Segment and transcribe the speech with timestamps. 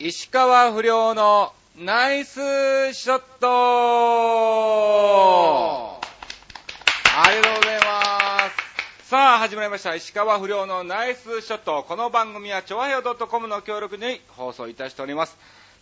[0.00, 2.38] 石川不良のナイス
[2.94, 3.48] ショット
[7.16, 8.48] ありがとうございま
[9.02, 9.08] す。
[9.08, 9.96] さあ、始まりました。
[9.96, 11.82] 石川不良のナイスショット。
[11.82, 15.36] この番組は、ちょわへよ .com の協力に放送いたしております。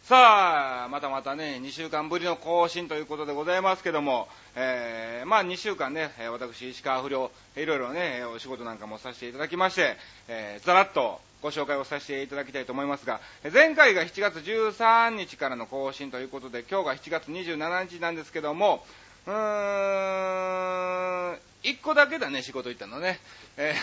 [0.05, 9.99] さあ、またまたね、2週間ぶりの更新ということでございますけども、えー、まあ2週間ね、えー私、石川不良、いろいろね、お仕事なんかもさせていただきまして、
[10.29, 13.21] えー、ざらっとご紹介をさせていただきたいと思いますが、
[13.53, 18.85] 前回が7月13日からの更新ということで、今日が7月27日なんですけども、
[19.29, 19.37] うーん、
[21.63, 23.21] 1個だけだね、仕事行ったのね。
[23.57, 23.77] え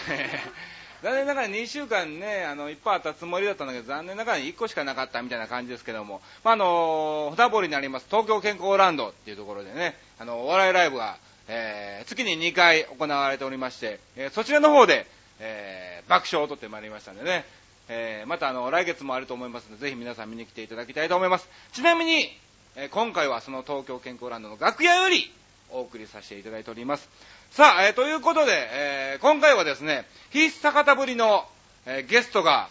[1.03, 15.05] 残念ながら2週間ね、あの、いっぱいあったつもりだったんだけど、残念ながら1個しかなかったみたいな感じですけども、まあ、あの、船堀になります東京健康ランドっていうところでね、あの、お笑いライブが、えー月に2回行われておりまして、えーそちらの方で、
[15.39, 17.45] えー爆笑を取ってまいりましたんでね、
[17.89, 21.47] えーまたあの、来月もあると思いますので、ぜひ皆さん見に来ていただきたいと思います。
[21.73, 22.29] ちなみに、
[22.75, 25.31] えー今回はその東京健康ランドの楽屋より
[25.71, 27.09] お送りさせていただいております。
[27.51, 31.45] さあ、えーということで、えー今回はですね、必須方ぶりの、
[31.85, 32.67] えーゲストが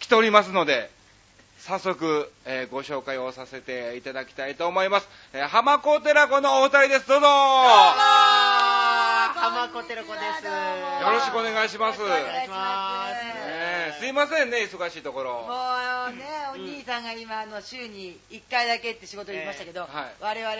[0.00, 0.90] 来ておりますので、
[1.60, 5.08] 早速、えーご紹介をさせていただきたいと思います。
[5.32, 7.08] えー浜子寺子のお二人です。
[7.08, 7.26] どうぞ
[9.50, 10.44] 浜子寺子です。
[10.46, 10.50] よ
[11.12, 12.00] ろしくお願いします。
[12.02, 13.12] お願いします。
[13.12, 15.32] ねえすいませんね、忙しいところ。
[15.44, 20.56] もうね、お兄さんが今、あの週に1回だけって仕事言いましたけど、えーはい我々、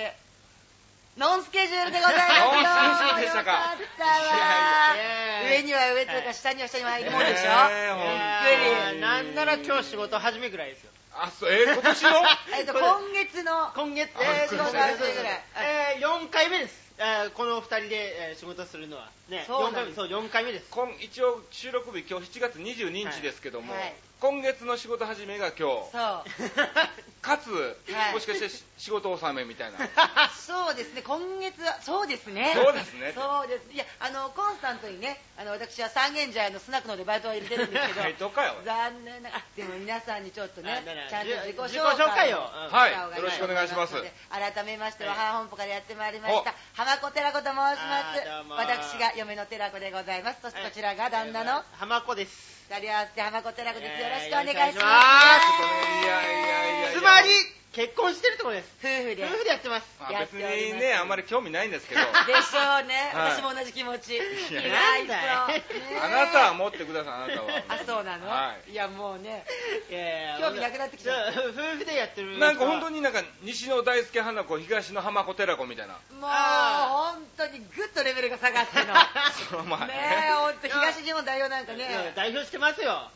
[1.17, 2.29] ノンスケジュールでございます。
[2.29, 2.51] ノ
[2.93, 7.33] ンスケジュールでしたかよかったわいやいや上には上というか、下には下には入るもんでしょ。
[7.33, 10.91] ねえいやーなんなら今日仕事始めぐらいですよ。
[11.17, 12.11] あ、そう、えー今年の？
[12.59, 16.84] えっと、今月の、今月、えー仕事始めぐらいえー、4回目です。
[16.99, 19.11] えーこの2人で、えー仕事するのは。
[19.29, 20.67] ね、4そうなんです回目、そう、4回目です。
[20.71, 25.93] 今一応収録日今日7月22日ですけども、はい今月の仕事始めが今日。
[25.93, 26.25] そう。
[27.21, 27.51] かつ、
[27.93, 28.15] はい。
[28.15, 29.77] もしかしてし仕事納めみたいな。
[30.33, 32.53] そうですね、今月は、そうですね。
[32.55, 33.13] そうですね。
[33.15, 33.71] そうです。
[33.71, 38.55] いや、あの、コンスタントにね、あの、私は三軒茶屋のスナックのでバイトは入れてるんですけど、バイトかよ。
[38.65, 42.39] 残念ながら、あでも皆さんにちょっとねあなら、ちゃんと自己紹介を自己紹介を。
[42.39, 42.45] うん。
[42.71, 42.91] はい。
[42.93, 43.93] した方がよろしくお願いします。
[43.93, 47.85] と思ので改めましては、はい母本舗からやってまいりました、浜子寺子と申します。
[47.85, 48.55] あーどうも。
[48.57, 50.39] 私が嫁の寺子でございます。
[50.41, 52.54] そしてこちらが旦那の、浜子です。
[52.71, 54.01] 二人合わせて浜子寺子です。
[54.01, 54.85] よろしくお願いしま。
[54.85, 55.53] ます
[56.01, 57.29] いやいやいやいやつまり、
[57.75, 58.71] 結婚してるってことです。
[58.81, 59.25] 夫婦で。
[59.25, 59.87] 夫婦でやってます。
[60.01, 64.15] まあ別にねあんまり興味ないんですけど でしょうね、はい私も同じ気持ち。
[64.15, 65.47] いやいやなんだよ
[66.03, 69.45] あなたは持ってくださいあなたはあ、そうなの、はいい、や、もうね、
[69.91, 72.39] いやいや興味なくなってきたそう夫婦でやってる。
[72.39, 72.95] なんか本当に。
[72.95, 78.95] になんか西の大輔花子東の浜子寺子みたいなもうあ本当にぐっとレベルが下がっての。
[79.51, 79.95] そうまあね
[80.29, 82.13] え、本当東日本代表なんかね。
[82.15, 83.11] 代表してますよ。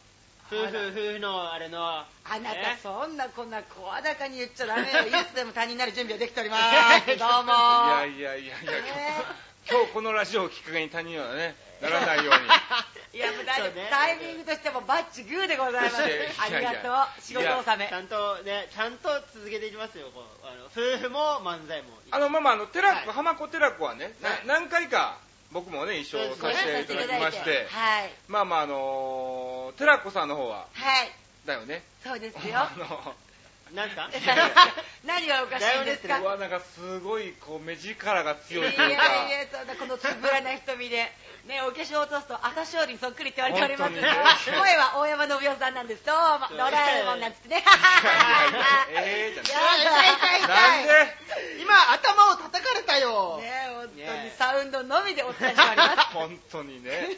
[0.51, 1.79] 夫婦、夫婦のあれの。
[1.79, 2.07] あ
[2.41, 5.05] なたねそんなこんな声高に言っちゃダメよ。
[5.21, 7.07] いつでも他人になる準備はできております。
[7.17, 7.53] どうも。
[7.53, 15.97] いやいやいやいや、ね今日このラジオをきっかけに他人はね ならないようにいやもう大丈夫、そうねタイミングとしてもバッチグーでございます。
[15.97, 17.23] いやいやありがとう。
[17.23, 17.95] 仕事納めち。
[17.95, 20.11] ゃんとね、ちゃんと続けていきますよ。
[20.15, 21.99] こうあの夫婦も漫才も。
[22.11, 25.19] あのまあまああの寺子、はい浜子寺子はね、なはい何回か
[25.53, 27.67] 僕もね一緒させていただきまして。
[27.71, 28.11] はい。
[28.29, 30.67] まあまああのー寺子さんの方は。
[30.73, 31.11] はい。
[31.47, 31.83] だよね。
[32.05, 32.59] そうですよ。
[32.61, 32.71] あ。
[32.77, 33.15] の
[33.75, 34.09] なんすか？
[35.05, 36.19] 何がおかしいんですか？
[36.21, 39.05] うわなんかすごいこう目力が強いいというか。
[39.05, 41.13] やいや、そんなこのつぶらな瞳で、
[41.47, 43.95] ね、お化粧を落とすと朝青龍にそっくりって言われております。
[43.95, 44.13] 本当にね
[44.61, 46.05] 声は大山信代さんなんです。
[46.05, 47.65] どうも、ドラえもんなんつってね。
[48.93, 51.17] えー 痛い痛い痛い
[51.61, 53.39] 今、頭を叩かれたよ。
[53.39, 56.09] ね本当にねサウンドのみでお伝えしております。
[56.13, 57.09] 本当にね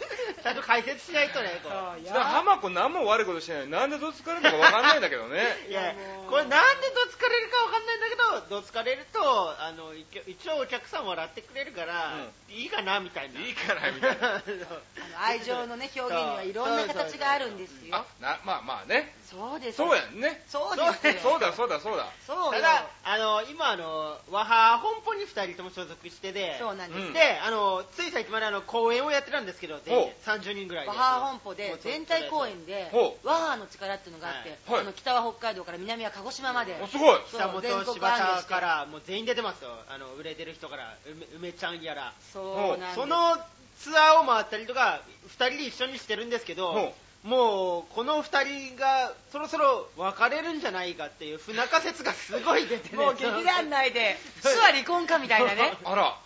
[0.42, 5.70] ちゃんと解説しないとね、こそう浜子何も悪いことしてないなんでどつかれるのか分かんないんだけどねう。
[5.70, 5.94] いや
[6.28, 9.92] これなんでどつかれるかわかんないんだけど、どつかれると、あの、
[10.26, 12.14] 一応お客さん笑ってくれるから、
[12.48, 13.40] いいかな、みたいな。
[13.40, 14.09] いいかなみたいなあ
[14.70, 18.04] の愛情のね、表現にはいろんな形があるんですよあ。
[18.20, 19.76] なまあまあねそうです。
[19.76, 21.12] そうやんねそうですよ。
[21.22, 22.50] そうだそうだそうだそうよ。
[22.52, 27.00] ただ、あの、今、あの、和ハ本舗に二人とも所属してで、そうなんです。
[27.00, 30.90] うんで、あの、つい最近まであの、公演をやってたんですけど、全員でほ30人ぐらいで。
[30.90, 32.90] 和ハ本舗で全体公演で
[33.22, 43.36] 和ハの力っていうのがあって、はいあの北は北海道から南は鹿児島までおすごいそう北本全国柴田からもう全員出てますよあの売れてる人から梅梅ちゃんやらそうなんですその
[43.80, 45.02] ツアーを回ったりとか
[45.38, 55.76] 2人で一緒にしてるんですけどほもうこの2人がそろそろ別れるんじゃないかっていう不仲説がすごい出てね もう劇団内で「主は離婚か」みたいなね。
[55.84, 56.16] あら。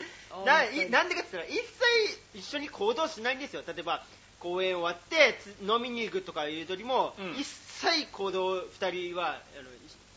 [0.44, 3.62] な、いなんでかって言ったら、一切一緒に行動しないんですよ。
[3.64, 4.04] 例えば、
[4.40, 7.36] 公演終わってつ飲みに行くとかいうよりも、うん。
[7.36, 9.70] 一切行動2人はあの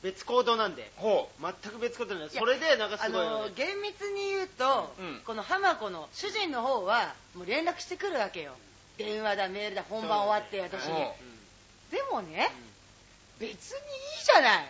[0.07, 0.89] 別行動なんで。
[0.95, 2.39] ほ全く別行動なんで。
[2.39, 5.21] それでなんかあすごいの厳密に言うと、うん。
[5.25, 8.53] この浜子の主人の方はもう連絡してくるわけよ。
[8.97, 10.93] 電話だメールだ本番終わって私に。
[10.93, 10.97] うん。
[11.91, 12.49] でもね、
[13.37, 13.59] 別にいい
[14.23, 14.65] じゃない。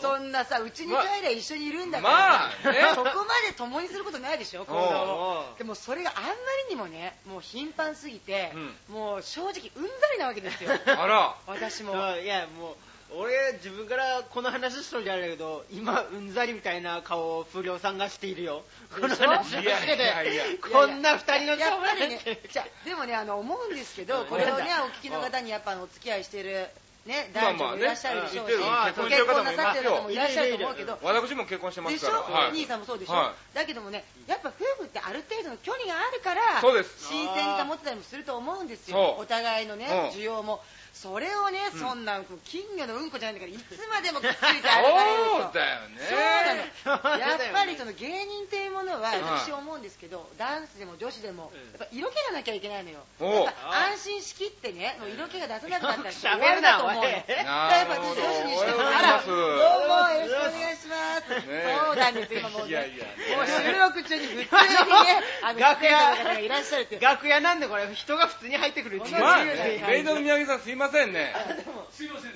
[0.00, 2.14] そんなさうちに帰りゃ一緒にいるんだから。
[2.14, 2.78] まあね。
[2.94, 5.44] そこまで共にすることないでしょ行動を。
[5.50, 5.54] う。
[5.54, 6.30] んでもそれがあんま
[6.68, 8.52] りにもねもう頻繁すぎて、
[8.88, 10.70] うもう正直うんざりなわけですよ。
[10.86, 11.34] あら。
[11.48, 11.94] 私も。
[12.18, 12.76] いやもう
[13.10, 18.62] 俺自分からこの話しとるじゃないけど今うんざりみたいな顔を不良さんがしているよ。
[18.94, 20.44] このでしょ話をいやいやいや。
[20.72, 22.20] こんな二人のやっぱりね
[22.84, 26.68] でもねあの思うんですけど、 これをねお聞きの方にやっぱお付き合いしてる
[27.06, 28.56] ね男女もいらっしゃるでしょうし、
[28.96, 30.98] ご結婚なさってる方もいらっしゃると思うけいど。
[31.02, 32.50] 私も結婚してまですしょ、からはい。
[32.52, 37.08] 兄さんもそうでしょ、はだけどもね、やっぱ夫婦ってある程度の距離があるから、そうです。
[37.08, 39.22] 新鮮に保ってたりもすると思うんですそよ、う。
[39.22, 40.18] お互いのね、うん。
[40.18, 40.62] 需要も。
[41.00, 45.42] それをね、うんそんな金魚のうんこじゃないんだから、いつまでもくっついて歩かれると。
[45.46, 47.18] そうだよねそうなの。
[47.22, 52.98] やっぱりその芸人っていうものは、はい私思うんですけど、ダンスでも女子でも、うんやっぱ色気がなきゃいけないのよ。
[53.20, 57.00] おやっぱ安心しきってね、もう色気が出せなくなったら終よく喋るなわりだと思うの。
[57.02, 59.46] おいだからやっぱ私女子にしても、あら、どうも
[60.18, 61.46] よろしくお願いします。
[61.46, 62.68] ねそうなんですよ、今もうね。
[62.70, 63.06] いやいや
[63.38, 67.00] もう収録中に普通にね、あの、楽屋出演者の方がいらっしゃるっていう。
[67.00, 69.44] 楽屋なんでこれ人が普通に入ってくるっていうあ
[69.86, 71.34] メイドのさんすいませんね。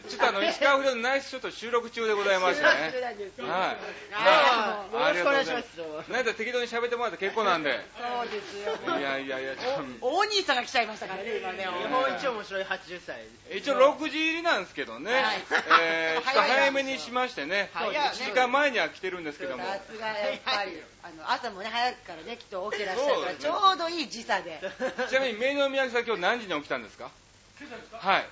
[0.09, 2.69] ちょっとあの石川不良のナイスショット収録中でございましてね。
[3.49, 3.77] はい。
[4.15, 4.51] ありが
[4.91, 5.03] とうござい。
[5.03, 5.69] まよろしくお願いします。
[6.07, 6.13] す。
[6.13, 7.79] なんだ適当に喋ってもらって結構なんで。
[7.99, 8.57] そうです
[8.89, 8.99] よ。
[8.99, 11.65] いやいやいやちょっおお兄さんが来ちゃいましたからね、今ね。
[11.65, 13.17] 日本一面白い80歳。
[13.51, 15.13] と一応6時入りなんですけどね。
[15.13, 15.43] はい。
[15.83, 17.71] えーちょっと早めにしましてね。
[17.75, 17.95] 早い。
[17.95, 19.65] 1時間前には来てるんですけども。
[19.65, 24.61] さすがやっぱり、あの朝もね早くからねきっと起きてらっしゃるから、ちょうどいい時差で。
[25.09, 27.11] ちなみにメイドの宮城さん今日何時に起きたんですか？
[27.93, 28.27] はい。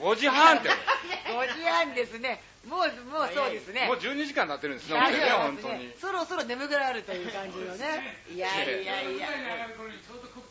[0.00, 0.68] 5時半って。
[0.68, 2.40] 5時半ですね。
[2.68, 2.80] もう
[3.10, 3.86] もうそうですね。
[3.86, 5.96] もう12時間経ってるんですねね本当にですね。
[6.00, 8.16] そろそろ眠くなるという感じのね。
[8.32, 9.28] いやいやいや。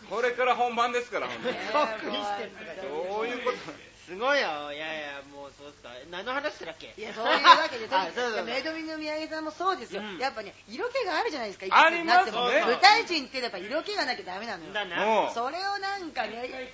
[0.10, 1.56] これから本番ですから本当に。
[1.56, 1.62] ね。
[2.04, 2.52] びっくりしてる
[2.90, 3.58] どういうこと。
[4.06, 4.72] すごいよ。
[4.74, 5.90] いやいやもうそうですか。
[6.12, 6.94] 何の話してたっけ？
[6.98, 10.18] いやそういうわけで、 あそうそういやメイドミの宮城さんもそうですよ、うん。
[10.18, 16.70] やっぱね、色気があるじゃないですか、いくつありますになっても、ね舞台人ってやっぱ色気がなきゃダメなのよ、それをなんかね、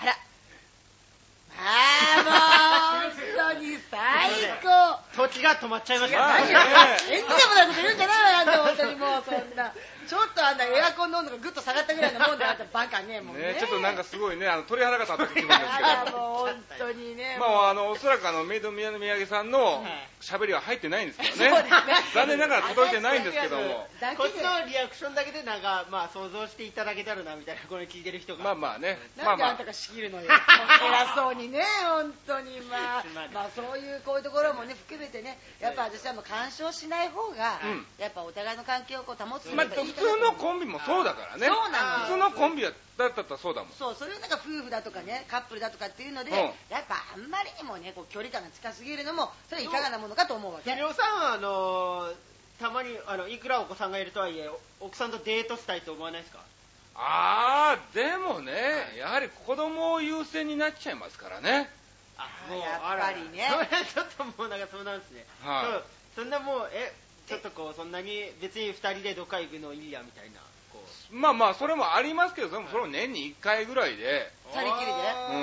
[0.00, 0.16] あら、
[1.58, 4.00] あーもう、本当に最
[4.62, 5.28] 高。
[5.28, 6.46] 時が止まっちゃいましたまあね
[7.10, 9.72] 演技でもないこと言うんじゃないわよ、本当にもう、そんな。
[10.04, 13.54] ちょっとあんた、エアコンの温度がぐっと下がったぐらいのもんで、あんた、バカね、もうね。
[13.54, 15.60] ねちょっとなんかすごいねあの鳥肌が立った気分です
[16.04, 17.36] けどもう本当にね。
[17.40, 19.84] まあ、あのおそらくあのメイド宮の宮城さんの
[20.20, 21.64] 喋りは入ってないんですけどね
[22.14, 30.24] 残念ながら届いてないんですけどもこっちのリアクションだけでなんかまあ想像していただけたらなみたいなこれ聞いてる人がまあまあねまなんであんたが仕切るのよ。
[30.24, 32.60] 偉そうにね、本当に。
[32.62, 37.86] まあすまあそういうこういうところもね、含めてね、やっぱ私はもう干渉しない方が、うん。
[37.98, 41.46] やっぱお互いの関係をこう保つのまあ普通のコンビもそうだからね。
[41.46, 43.72] そうなの普通のコンビだったらそうだもん。
[43.72, 46.36] そう、それをなんか夫婦だとかね、カップルだとかっていうので、うん。
[46.38, 50.70] やっぱあんまりにもね、こう距離感が近すぎるのも、それはいかがなものかと思うわけ。
[50.70, 52.14] さんはあのー
[52.60, 54.48] たまにあのいくらお子さんがいるとはいえ
[54.78, 56.38] 奥さんとデートしたいと思わないですか？
[56.96, 58.52] ああでもね
[58.98, 61.68] やはり子供を優先になっちゃいますからね。
[62.16, 63.48] あもうやっぱりね。
[63.50, 66.14] それはちょっともうなんかそうなんですね、はい。
[66.14, 66.92] そんなもうえ
[67.26, 70.40] ちょっとこうそんなに別に2人でどっか行くのいいやみたいな
[70.72, 71.16] こう。
[71.16, 74.30] まあまあそれもありますけどでもそれも年に1回ぐらいで。
[74.52, 74.92] 二人きりで？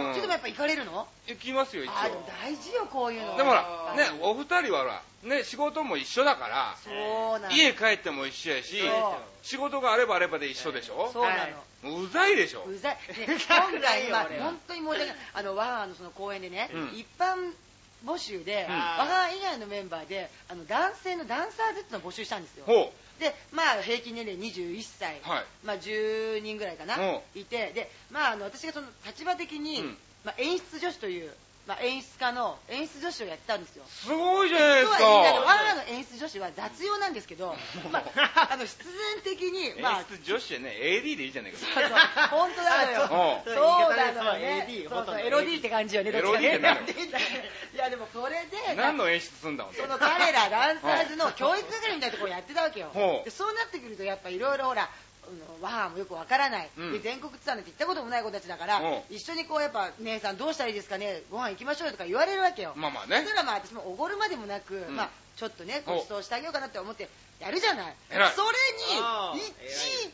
[0.08, 1.06] うんちょっとやっぱ行かれるの？
[1.28, 3.36] 行きますよ一あ、でも応大事よ、こういうの。
[3.36, 6.90] でもほらねお二人はほらね仕事も一緒だからそ
[7.38, 7.56] うなの。
[7.56, 8.82] 家帰っても一緒やし
[9.44, 11.10] 仕事があればあればで一緒でしょ？
[11.14, 11.98] そうなの。
[11.98, 12.64] ううざいでしょ？
[12.68, 12.98] うざい。
[13.26, 14.46] でうざい今回は俺は。
[14.46, 15.16] 本当に申し訳ない。
[15.34, 16.88] あの、我がのその公演でね、うん。
[16.94, 17.54] 一般
[18.06, 18.76] 募集で、うん。
[18.76, 22.66] 我が以外のメンバーで、あの、男性のダンサーズっていうのを募集したんですよ。
[22.66, 25.46] ほで、まあ、平均年齢21歳、はい。
[25.64, 27.22] まあ、10人ぐらいかな、う。
[27.36, 29.98] いて、で、まあ、あの、私がその立場的に、うん。
[30.24, 31.34] まあ、演出女子という、
[31.68, 33.84] まあ、演出家の演出女子をやってたんですよ。
[33.86, 35.06] うすごいじゃないですか。
[35.06, 37.56] 我がの演出女子は雑用なんですけど、
[37.92, 41.60] まあ、あの必然的に、 まあ、演出女子やね AD でいいじゃないか。
[41.60, 41.84] そうそう
[42.30, 43.02] 本当なのよ。
[43.46, 43.54] うん。
[43.54, 44.68] そうそうなのね。
[44.90, 46.50] そうそう、AD エロ D って感じよね、どっちかね。
[46.50, 46.78] て何？
[46.82, 49.64] いや、でもそれで、何の演出すんだ？
[49.64, 52.92] もんその彼らダンサーズの教育係みたいなところをやってたわけよ。
[53.24, 54.90] でそうなってくると、やっぱいろいろほら、
[55.36, 56.92] の和もよくわからない、うん。
[56.94, 59.02] で全国ツアーなんて行ったこともない子たちだから、うん。
[59.10, 63.22] 一緒にこうやっぱ姉さんどうしたらいいですかねご飯行きましょうよとか言われるわけよ、まあまあね。
[63.24, 64.96] そしたらまあ私もおごるまでもなく、ん。
[64.96, 67.10] まあちょっとねおご馳走してあげようかなって思って
[67.40, 67.96] やるじゃない。
[68.10, 68.34] 偉い。
[68.34, 69.36] そあー。
[69.36, 69.48] れにい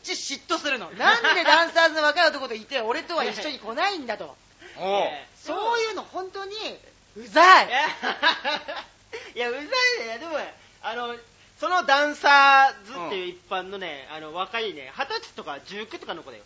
[0.02, 0.90] ちいち嫉妬するの。
[0.92, 4.36] なんでダンサーズの若い男といて俺とは一緒に来ないんだと。
[4.78, 5.08] おう。
[5.36, 6.54] そういうの本当に
[7.16, 7.66] うざい。
[7.66, 7.88] いや
[9.34, 9.64] いや、うざい
[10.06, 10.18] ね。
[10.20, 11.14] でもね、あの、
[11.58, 16.44] そのダンサーズっていう一般のね、あの、若いね、二十歳とか19とかの子だよ。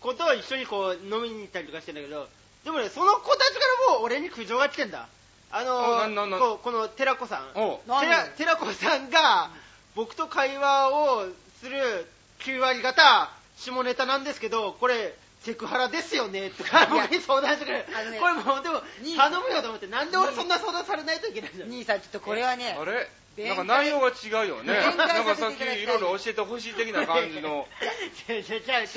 [0.00, 2.28] 子と一緒にこう、飲みに行ったりとかしてんだけど、
[2.64, 3.58] でもね、その子たちか
[3.88, 5.06] らもう俺に苦情が来てんだ。
[5.54, 7.52] あのこうこの寺子さん。
[8.00, 9.50] 寺寺子さんが、
[9.94, 11.26] 僕と会話を
[11.60, 12.06] する
[12.40, 18.10] 9割方、下ネタなんですけど、これ、セクハラですよねとか、僕に相談してくれる。
[18.12, 22.78] ねこれもう、でも兄、頼むよと思って、なんで俺そんな相談されないといけないんだ兄さんちょっとこれはね
[23.38, 24.74] なんか内容が違うよね。
[24.74, 27.66] なんかさっきいろいろ教えてほしい的な感じの。
[28.28, 28.88] 違う違う違う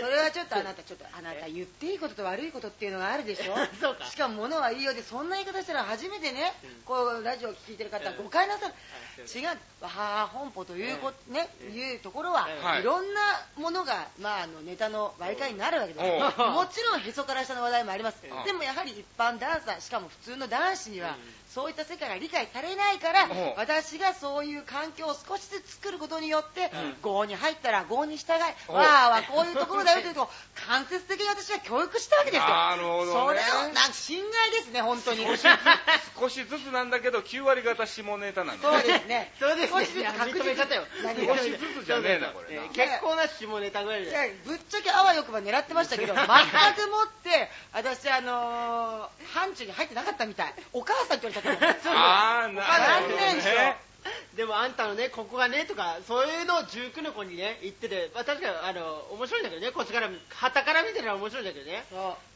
[0.00, 3.54] それはちょっとあなたちょっとあなた言っていいことと悪いことっていうのがあるでしょ？
[3.80, 4.06] そうか。
[4.06, 6.70] しかも物はいいようでそんな言い方したら初めてね、うん。
[6.84, 8.24] こうラジオを聞いてる方はうん。
[8.24, 9.42] 誤解なさる、はい。
[9.42, 9.58] 違う。
[9.82, 11.74] はあ本舗というこ、ね、うん。
[11.74, 12.80] いうところは、はい。
[12.80, 13.20] い、ろんな
[13.56, 18.44] ものが、まあ、あのネタの媒介になるわけですもちろんへそから下の話題もあります、うん。
[18.44, 21.16] でもやはり一般ダンサーしかも普通の男子には、うん
[21.56, 28.36] そういった世界が理解されないから、うん私がそういう環境を少しずつ作ることによって、うん郷に入ったら郷に従い、
[28.68, 30.28] うんわあはこういうところだよというと
[30.68, 32.46] 間接的に私は教育したわけですよ。
[32.46, 35.24] なるほどねそれをなんか侵害ですね本当に。
[35.24, 38.82] 少しずつ少しずつなんだけど、9割方下ネタなんだそうね。
[38.82, 39.32] ですね。
[39.40, 39.80] そうですね。
[39.80, 40.86] 少しずつ確実認め方よ。
[41.02, 44.36] 何少しずつじゃねえなこれなえー結構な下ネタぐらいで。
[44.44, 51.45] ぶっちゃけあわよくば狙ってましたけど全くもって私あのー、範疇に入ってなかったみたいお母さんって言われちゃったもん
[51.86, 53.86] ああ、なるほど残念でしょね。
[54.36, 61.84] でもあんたのね、ここがね、とか、そういうのを19の子にね、言ってて、まあ、確かに、あの、面白いんだけどね、こっちから、旗から見てるのは面白いんだけどね。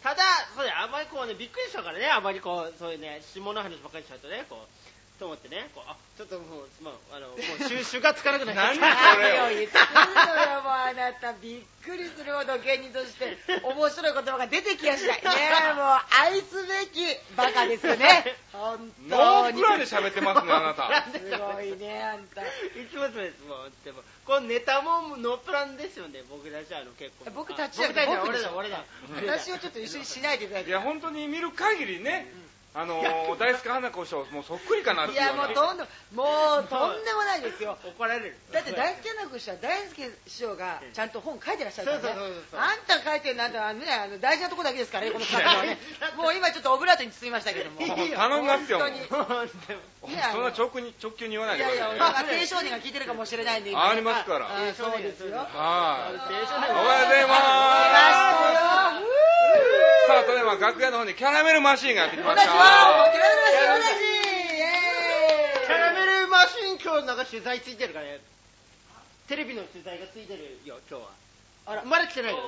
[0.03, 0.23] ただ、
[0.57, 8.81] そうだよあんまりこうね、びっくりしちゃうからね、あんまりこう、そういうね、下の話ばっかりしちゃうとね、こう、と思ってね、こう、あ、ちょっともう、まあ、あの、 もう収集がつかなくなっちゃった。
[8.81, 9.85] 何それ 言ってる
[10.25, 11.35] のよもうあなた。
[11.35, 15.31] びっくりするほど芸人として面白い言葉が出てきやしないね。
[15.69, 17.05] え もう愛すべき
[17.37, 18.35] バカですよね。
[18.53, 19.59] 本ノ当に。
[19.59, 21.05] ープランで喋ってますね、あなた。
[21.13, 22.41] すごいねあんた。
[22.43, 22.47] い
[22.91, 27.31] つもそうです、もう、でも、このネタもノープランですよね、僕たちは、あの、結構。
[27.33, 28.85] 僕たちは僕たちは、俺だ、俺だ。
[29.39, 32.33] 私をちょっと一緒にしないでいただきいや、本当に見る限りね、
[32.73, 35.83] あのー、大輔花子師匠、もうそっくりかなっていいうようなやもうとんで
[36.15, 38.37] ももうとんでもないですよ 怒られる。
[38.53, 45.79] だって大輔アナ子師匠は大輔師匠がちゃんと本書いてらっしゃるからねそうそうそうそうあんた書いてるなんてあのねあの大事なとこだけですからねこの作品はね
[46.15, 48.79] もう今ちょっとオブラートに包みましたけどもいいよ頼みますよ。
[48.79, 49.01] 本当に
[50.15, 51.99] いやそんな直に直球に言わないいでくやいや、ださいね。
[51.99, 55.37] なんか低少年が聞いてるかもしれないんで、ありますからあそうですよ。
[55.37, 55.51] はい。
[56.71, 59.01] おおはようございま。
[59.17, 59.20] す。
[60.11, 62.43] さあ、ただいま楽屋の方にキャラメルマシンがやってきまし、た。
[62.43, 62.67] キャラ
[63.13, 63.95] メルマシ
[64.35, 68.19] ンキャラメルマシン今日なんか取材ついてるからね。
[69.29, 71.11] テレビの取材がついてるよ、今日は。
[71.67, 72.43] あら、まだ来てないよね。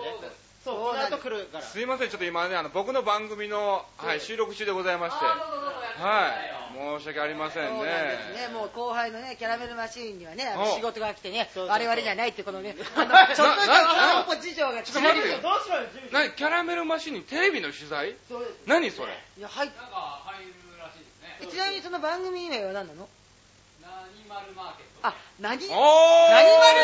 [0.64, 1.64] そう、この後来るから。
[1.64, 6.30] すいません、ちょっと今ね、あの僕の番組の、はい、収録中でございまして、は
[6.72, 7.90] い、申し訳ありませんそうなんで
[8.34, 8.46] すね。
[8.48, 15.38] ね、もう後輩のね、キャラメルマシーンにはね、あのお仕事が来てね我々にはないってこのね、ちょっとしたなな散歩事情がちょっと待ってよ。
[16.12, 18.14] 何キャラメルマシーンにテレビの取材？
[18.66, 19.12] 何それ？
[19.38, 19.66] いや、はい。
[19.66, 21.04] なんか入るらしいで
[21.50, 21.52] すね。
[21.52, 23.08] ちなみにその番組名は何なの？
[23.82, 23.90] 何
[24.28, 25.08] 丸マーケット。
[25.08, 25.82] あ、何何丸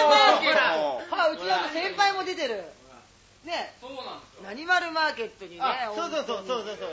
[0.09, 2.65] マーケッほトはうちの先輩も出てる。
[3.45, 4.43] ね、そうなんですよ。
[4.45, 6.89] 何丸マーケットにね、あ、そうそうそうそう本そうそう。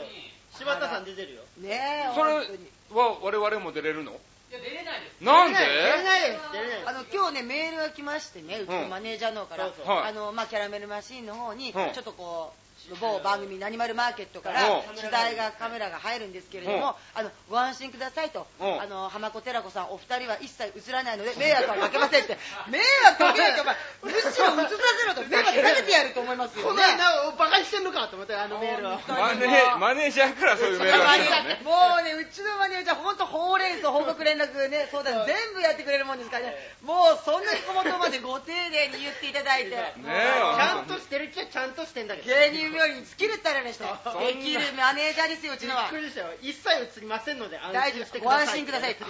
[0.56, 1.42] 柴田さん出てるよ。
[1.58, 4.12] ねそれは我々も出れるの？
[4.12, 4.14] い
[4.54, 5.24] や、出れないです。
[5.24, 5.58] なんで？
[5.58, 6.88] 出れないです、出れないです。
[6.88, 12.65] あの今日ねメールが来ましてねうちのマネージャーの方から、そうそうはいあのまあキャラメルマシーンの方に、うんちょっとこう
[13.00, 14.82] 某番組「何丸マーケット」からうん。
[14.96, 18.80] 取材がカメラが入るんですけれども、あのご安心くださいと、うん。
[18.80, 22.38] あの浜子寺子さんお二人は一切映らないので迷惑はかけませんって。
[22.68, 29.00] 迷惑かけないとお前むしろ映させろと迷惑か けてやると思いますよこのね間、バカにしてんのかと思って、あのメールは。
[29.08, 31.60] マネーマネージャーからそういうメールが来たのね。
[31.62, 42.28] もうね、うちのマネージャー、本当、ほうれん草、報告連絡ね、相談、全部やってくれるもんですからね、もうそんな小元までご丁寧に言っていただいて、ねちえゃんとしてるっちゃちゃんとしてんだけど。
[42.28, 45.88] 芸人冥利に尽きるったらねしてできるマネージャーですよ、うちびっのは。
[45.88, 46.28] くりしたよ。
[46.42, 48.04] 一切映りませんので、安大丈夫。
[48.06, 48.30] 心してください。
[48.30, 49.04] ご安心くださいって。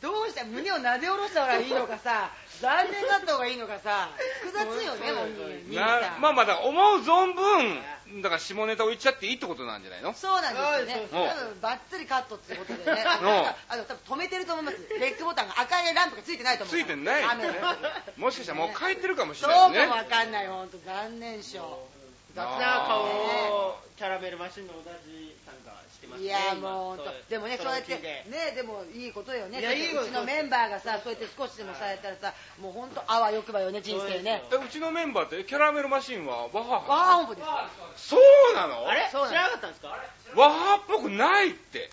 [0.00, 2.30] どうしたら胸をなで下ろした方がいいのかさ
[2.60, 4.10] 残念だった方がいいのかさ
[4.42, 10.14] 複雑よね本人兄さんなまあまだ思う存分だから下ネタを言っちゃっていいってことなんじゃないの？
[10.14, 10.60] そうなんで
[10.92, 11.08] すよね。
[11.10, 13.02] そうそう多分バッツリカットっていうことでね。
[13.68, 14.78] あの多分止めてると思います。
[15.00, 16.76] レッグボタンが赤いランプがついてないと思う。
[16.76, 17.24] ついてない。
[18.16, 19.78] もしかしたらもう帰ってるかもしそうれないね。
[19.80, 20.46] かもわかんない。
[20.46, 21.88] 本当残念賞。
[22.36, 29.58] 雑な顔をキャラメルマシンの同じさんがしてますねいやもう本でもねそうやってねでもいいことよね。
[29.58, 34.42] いやいいことうちのメンバーがさそうやって少しでもされたらさもう本当あわよくばよね人生ね。
[34.52, 37.56] えうちのメンバーってキャラメルマシンはワハワハー本部ですよ。
[37.96, 38.16] そ
[38.52, 38.86] うなの？
[38.86, 39.08] あれ？
[39.10, 39.96] 知らなかったんですか？
[40.36, 41.88] ワハっぽくないって。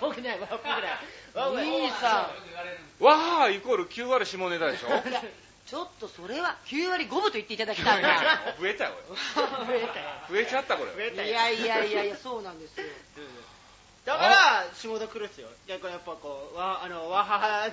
[0.00, 0.70] 僕ね僕ね
[1.34, 2.30] わわ兄さ
[2.98, 4.88] ワハイコール9割下ネタでしょ？
[5.66, 8.38] ちょっとそれは9割5分と言っていただきたいな。
[8.60, 8.90] 増えたよ。
[9.66, 10.06] 増えたよ。
[10.28, 10.92] 増えちゃったこれ。
[10.92, 11.28] 増えたよ。
[11.28, 12.86] いやいやいやいやそうなんですよ。
[14.04, 15.48] だから下田来るっすよ。
[15.66, 17.70] いやこれやっぱこうわあのわはは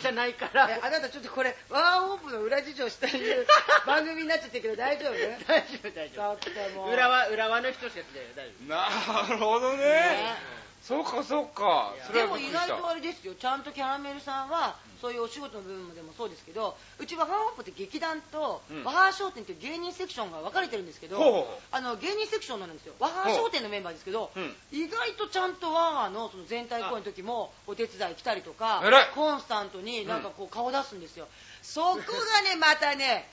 [0.00, 0.70] じゃないから。
[0.70, 3.44] えあなたちょっとこれワーオープンの裏事情したいう
[3.84, 5.14] 番組になっちゃってるけど大丈夫？
[5.48, 6.88] 大丈夫大ち丈ょっともう。
[6.90, 8.46] 夫裏は裏輪の人しかやってない。
[8.46, 9.78] 大丈夫なるほどね。
[9.84, 10.36] ね。
[10.80, 11.92] そうかそうか。
[12.12, 13.34] でも意外とあれですよ。
[13.34, 18.84] ちゃんとキャラメルさんはそういうお仕事の部分でもそうですけどうちはハーホップって劇団とうん。
[18.84, 22.94] ワハー商店っていう芸人セクションが分かれてるんですけど、あの芸人セクションなんですよ。
[22.98, 24.54] ワハー商店のメンバーですけど、うん。
[24.72, 28.82] 意外とちゃんとワハーのその全体公演の時もお手伝い来たりとか
[29.14, 31.28] コンスタントになんかこう顔出すんですよ、
[31.60, 33.28] そこがねまたね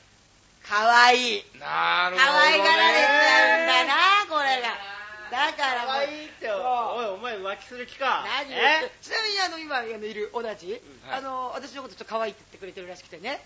[0.67, 1.43] 可愛い。
[1.57, 3.93] なるほど、ね、可愛がられちゃうんだな
[4.27, 4.90] これが
[5.31, 5.95] だからもう。
[5.95, 6.51] 可愛いって。
[6.51, 8.25] おいお前浮気する気か。
[8.43, 8.50] 何？
[8.50, 8.91] 言え？
[9.01, 10.71] ちなみにあの今あのいる小田地、
[11.07, 11.19] はい。
[11.19, 13.39] あの私のことちょっと可愛いって言ってくれてるらしくてね。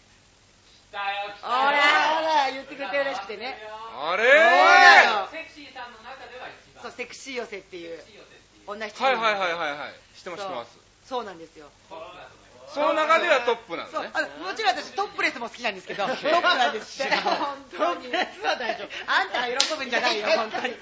[0.89, 1.77] 来たよ来ほたよら
[2.19, 3.55] ほら言ってくれてるらしくてね。
[3.95, 4.25] あれ？
[4.25, 6.83] そうだよセクシーさんの中では一番。
[6.83, 7.97] そうセクシー寄せっていう。
[7.97, 8.67] セクシー寄せっていう。
[8.67, 9.03] 女一人。
[9.05, 9.95] はいはいはいはいはい。
[10.17, 10.77] 知ってます知ってます。
[11.05, 11.23] そう。
[11.23, 11.69] なんですよ。
[11.89, 12.34] トップだと思います
[12.75, 14.09] その中ではトップなんですね
[14.43, 17.15] もちろん私トップレスも好きなんですけど トップなんですって。
[17.15, 18.03] 本当に。
[18.03, 20.75] トップレスは大丈夫あんたが喜ぶんじゃないよ本当に。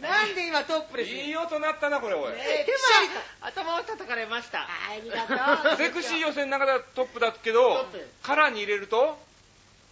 [0.00, 4.60] なんで今トップレスいい音鳴ったなこれおい、ねでピシャリとは頭を叩かれました。
[4.60, 4.68] あ
[5.02, 5.26] りが
[5.66, 5.76] とう。
[5.76, 9.18] セクシー予選の中ではトップだけどトップカラーに入れると？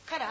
[0.06, 0.26] から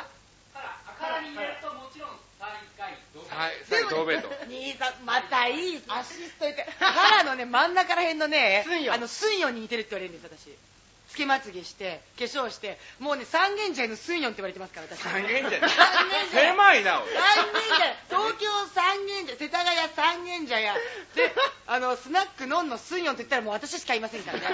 [0.53, 2.09] から赤に入れるともちろん
[2.39, 6.65] 最下位同点はい最後同ベイト兄さんまたいいアシスト言って。
[6.79, 8.93] カラのね真ん中ら辺のねスンヨ。
[8.93, 10.49] あのスンヨンに似てるって言われるんです私。
[10.51, 10.68] つ
[11.19, 14.99] けまつげして化粧してもうね三軒茶屋のスンヨンって言われてますから私。
[14.99, 15.69] 三軒茶屋。
[16.31, 17.07] 狭いなおい。
[17.11, 17.95] 三軒茶屋。
[18.09, 20.73] 東京三軒茶屋世田谷三軒茶屋。
[20.73, 20.79] で
[21.67, 24.45] あのスナックノンのスンヨンって言ったらもう私しかいませんからね。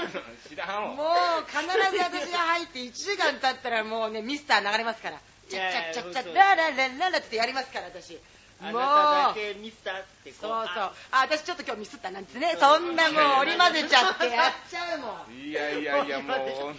[0.49, 0.95] 知らんわ。
[0.95, 1.69] もう必ず
[2.01, 5.19] 私が入って1時間経ったらもうねミスター流れますから。
[5.49, 8.17] チャッチャッチャッチャッラララララってやりますから私。
[8.61, 10.83] あもうなただけミスターってこそうそう。
[10.83, 10.93] あ。
[11.11, 14.25] あ私ちょっと今日ミスったなんですねそんなもう織り交ぜちゃって。
[14.33, 15.37] やっちゃうもん。
[15.37, 16.75] いやいやいやもう本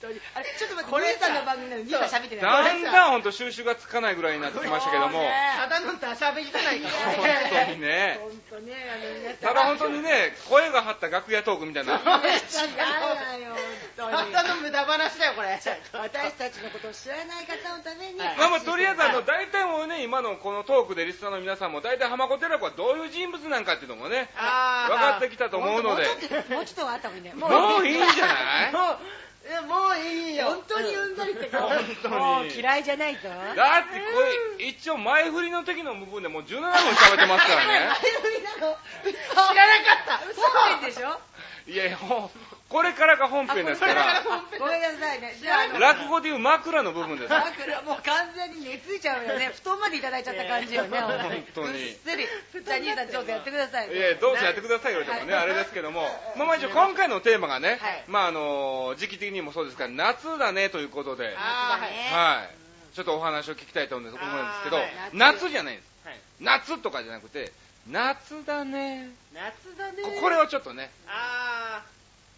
[0.00, 0.20] 当に。
[0.34, 5.20] あれちょっと待って兄さんの番組なのに喋ってないだんだん本当収集がつかないぐらいになってきましたけども。
[5.58, 7.26] ただのダシャベりじゃないか本
[7.66, 8.18] 当にね。
[8.20, 11.94] 本当ねただ本当にね声が張った楽屋トークみたいな。
[11.94, 12.14] 違うわ
[13.36, 13.56] よ
[13.96, 14.32] 本当に。
[14.32, 15.60] ただの無駄話だよこれ。
[15.92, 18.18] 私たちのことを知らない方のために。
[18.18, 24.30] はいまあまあとりあえずあの大体もうね今のこのトークでリスナーの皆さんも大体浜子寺子はどういう人物なんかっていうのもね
[24.88, 26.06] 分かってきたと思うので。
[26.06, 27.48] もうちょっともうちょっとあった方がいいねも
[27.80, 28.72] ういいんじゃない？
[28.72, 28.98] もう
[29.44, 30.44] えもういいよ。
[30.46, 32.14] 本当にうんざりって顔本当に。
[32.14, 33.22] もう嫌いじゃないぞ。
[33.24, 34.20] だってこ
[34.60, 37.88] れ一応前振りの時の部分でもう17分喋ってますからね。
[37.90, 38.78] 前振りなの。
[39.02, 40.80] 知らなかった。
[40.80, 41.18] 嘘でしょ？
[41.66, 44.22] いやいやこれからが本編ですから。
[44.58, 45.36] ごめんなさいね。
[45.38, 47.30] じゃあ落語でいう枕の部分です。
[47.30, 49.52] 枕もう完全に寝ついちゃうよね。
[49.54, 50.98] 布団までいただいちゃった感じよね。
[51.04, 51.72] 本当に。
[51.72, 52.64] ぐっすり。
[52.64, 55.34] じゃあ兄さんちょっとやってくださいいやどうせやってくださいよでもね。
[55.34, 55.42] はい。
[55.42, 56.08] あれですけども。
[56.36, 58.04] まあまあ一応今回のテーマがねはい。
[58.06, 61.36] まああの時期的にもそうですから夏だねということで。
[61.36, 62.48] は
[62.90, 62.94] い。
[62.94, 64.24] ちょっとお話を聞きたいと思うんです
[64.64, 64.80] けど
[65.12, 65.50] 夏。
[65.50, 66.08] じゃないんです。
[66.08, 66.18] はい。
[66.40, 67.52] 夏とかじゃなくて
[67.90, 69.10] 夏だね。
[69.34, 70.02] 夏だね。
[70.16, 70.90] ここれをちょっとね。
[71.06, 71.82] あ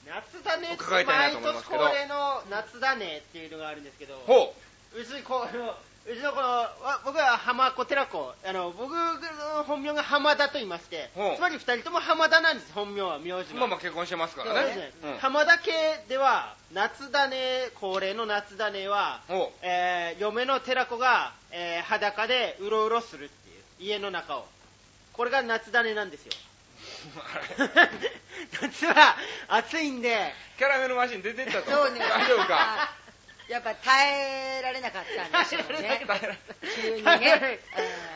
[0.07, 0.77] ー夏だね。
[0.79, 1.83] 伺いたいなと思いますけど。
[1.83, 4.15] 毎年恒例の夏だねっていうのがあるんですけど。
[4.27, 4.55] ほ
[4.97, 5.05] う。
[5.05, 5.57] ちこう
[6.07, 8.33] うちのこのわ僕は浜子寺子。
[8.47, 11.11] あの僕の本名が浜田と言いまして。
[11.37, 13.57] つまり二人とも浜田なんです本名は名字が。
[13.57, 14.77] うまあまあ結婚してますからね。
[14.77, 14.93] ね。
[15.05, 15.19] うん。
[15.19, 15.73] 浜田家
[16.09, 23.53] では夏だね恒例の夏だねは、ほえー嫁の寺子が、えー裸でうろうろするってい
[23.89, 24.47] う家の中を
[25.15, 26.33] これが夏だねなんですよ。
[28.61, 29.17] 夏は
[29.49, 30.33] 暑いんで。
[30.59, 31.71] キャラメルマシン出てったと。
[31.71, 32.01] そうね。
[32.01, 32.93] 大丈夫か？
[33.49, 36.05] やっぱ耐えられなかったんでしょうね。
[36.07, 37.61] 耐えられなか急にね。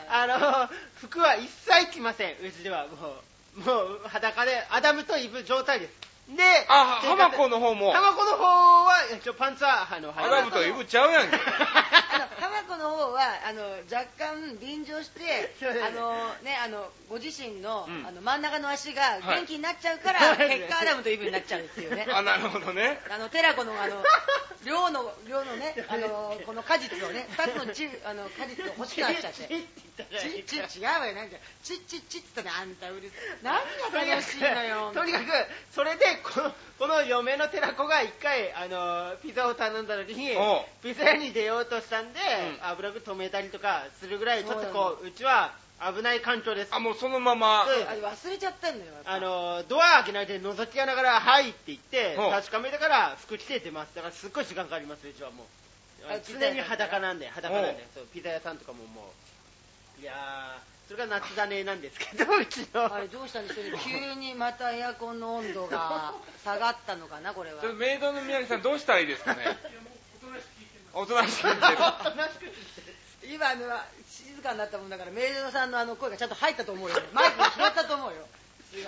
[0.09, 0.69] あの
[1.01, 2.37] 服は一切着ません。
[2.41, 3.21] うちではもう。
[3.55, 5.91] もう裸でアダムとイブ状態です
[6.35, 7.91] であ浜子のの方も。
[7.91, 8.43] 浜子の方
[8.85, 11.37] は一応パンツはあのアダムとイブちゃうやんけ。
[11.37, 16.13] 浜寺子の方はあの若干便乗してあの
[16.43, 18.05] ねあのご自身の,、うん。
[18.05, 19.39] あの真ん中の足がはい。
[19.39, 22.05] 元気になっちゃうから、そうです結果アダムとイブになっちゃうっていうね。
[22.13, 22.99] あ、なるほどね。
[23.09, 24.03] あの寺子のあの
[24.65, 29.47] 量の量のねあのこの果実をね二つのちあの果実を欲しくなっちゃって。
[29.99, 33.09] ちち違うわよなんかチッチッチッって言ったねあんたうる。
[33.09, 34.91] さい何が楽しいのよ。
[34.95, 35.25] とにかく
[35.71, 40.37] それでこのこの嫁の寺子が一回あのピザを頼んだ時に
[40.81, 42.19] ピザ屋に出ようとしたんで、
[42.61, 42.67] うん。
[42.69, 46.75] 油く止めたりとかするぐらいちょっとこううちは危ない環境です。
[46.75, 47.63] あ、もうそのまま。
[47.63, 53.95] あれ忘れちゃったんだよあのドア開けないで覗きながら「はい」って言って確かめてから服着て出ます。
[53.95, 55.45] だからすっごい時間かかりますうちはもう。
[56.11, 57.87] あ常に裸なんで裸なんで。
[57.93, 59.13] そうピザ屋さんとかもも
[59.99, 60.01] う。
[60.01, 62.93] いやーそれが夏だねなんですけど うちの。
[62.93, 66.13] あれどうしたんでしょうね急にまたエアコンの温度が
[66.43, 67.61] 下がったのかなこれは。
[67.61, 69.57] ちょっとメイドの宮城さんどうしたらいいですかね。
[70.93, 71.77] おとなしく聞いてる。
[71.77, 72.95] 話しく聞いてる。
[73.31, 73.85] 今のは
[74.39, 78.27] 静かになったもんだからメイドさんのあの声がちゃんと入ったと思うよ マイクに拾ったと思うよ。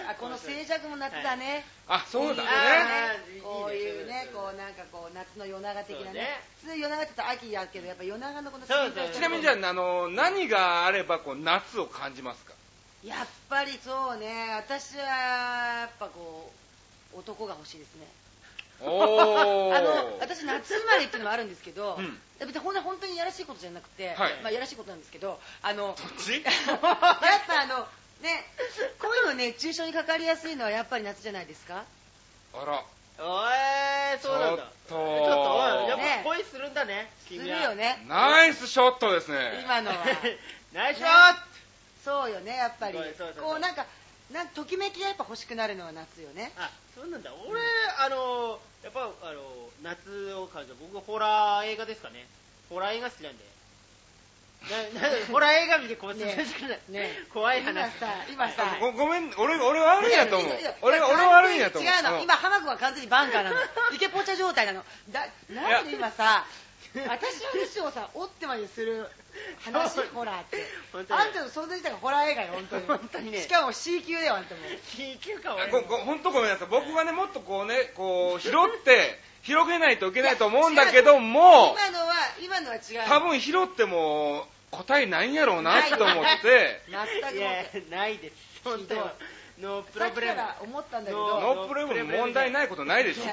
[0.08, 2.50] あこの静寂も夏だね、あ、そうだね。
[3.38, 3.42] ね。
[3.42, 6.40] こういうねこうなんかこう夏の夜長的なね。
[6.62, 12.54] 普通夜長って言ったら秋やけどやっぱ夜長のこのそうそう静寂ちなみにじゃあ、あの、何があればこう夏を感じますか？
[13.04, 14.54] やっぱりそうね。
[14.54, 16.54] 私はやっぱこ
[17.16, 18.06] う男が欲しいですね。
[18.84, 22.20] あの私夏生まれっていうのもあるんですけど、うん。
[22.40, 24.34] 別にほん本当にやらしいことじゃなくて、はい。
[24.42, 26.42] まあ、やらしいことなんですけどあのどっち？
[26.44, 27.20] やっぱ
[27.62, 27.88] あの
[28.22, 28.44] ね
[29.00, 31.84] こういうの熱中症にかかりやすいのはやっぱり夏じゃないですか？
[32.54, 32.84] あら。
[33.20, 34.64] おーそうなんだ。
[34.64, 34.96] ちょっと。
[34.96, 36.22] ちょっとおいやっね。
[36.24, 38.04] ぱ恋するんだねする君はよね。
[38.08, 39.60] ナイスショットですね。
[39.64, 39.98] 今のは。
[40.74, 41.40] ナイスショット。
[42.04, 42.98] そうよねやっぱり。
[42.98, 43.86] そうそうそうこうなんか
[44.32, 46.52] なんときめきがやっぱ欲しくなるのは夏よね。
[46.58, 47.32] あそうなんだ。
[47.48, 47.62] 俺、
[48.00, 52.26] あのやっぱあの夏を感じる僕ホラー映画ですかね。
[52.70, 53.52] ホラー映画好きなんで。
[54.70, 56.38] なな ホラー映画見てこうね。
[56.90, 57.10] ね。
[57.34, 57.74] 怖い話。
[57.74, 58.78] 今さ今さ。
[58.80, 60.50] ごごめん、俺、俺悪いんやと思う。
[60.50, 60.76] いやいや。
[60.82, 61.92] 俺、悪いんやと思う。
[61.92, 63.56] 違うの、ん今浜君は完全にバンカーなの。
[63.94, 64.84] イケポチャ状態なの。
[65.10, 66.46] だなんで今さ
[66.94, 69.08] 私の衣装をさ折ってまでする
[69.64, 70.58] 話 ホラーって。
[70.92, 71.22] 本当に。
[71.22, 72.88] あんたの存在自体がホラー映画よ本当に。
[72.88, 73.42] 本当にね。
[73.42, 74.62] しかも C 級だよあんたも。
[74.96, 75.68] 緊急か俺。
[75.70, 76.68] ごご本当ごめんなさい。
[76.70, 82.82] 僕がね、もっとこうね、こう、拾って、広げないといけないと思うんだけども、今のは今のは違う。
[83.08, 88.36] 多分拾っても答えないんやろうなと思って、 全くいやないです。
[88.64, 89.02] 本当に
[89.62, 91.40] ノープさっきかロブレムら思ったんだけノど。
[91.42, 93.24] ノープレム問題ないことないでしょ。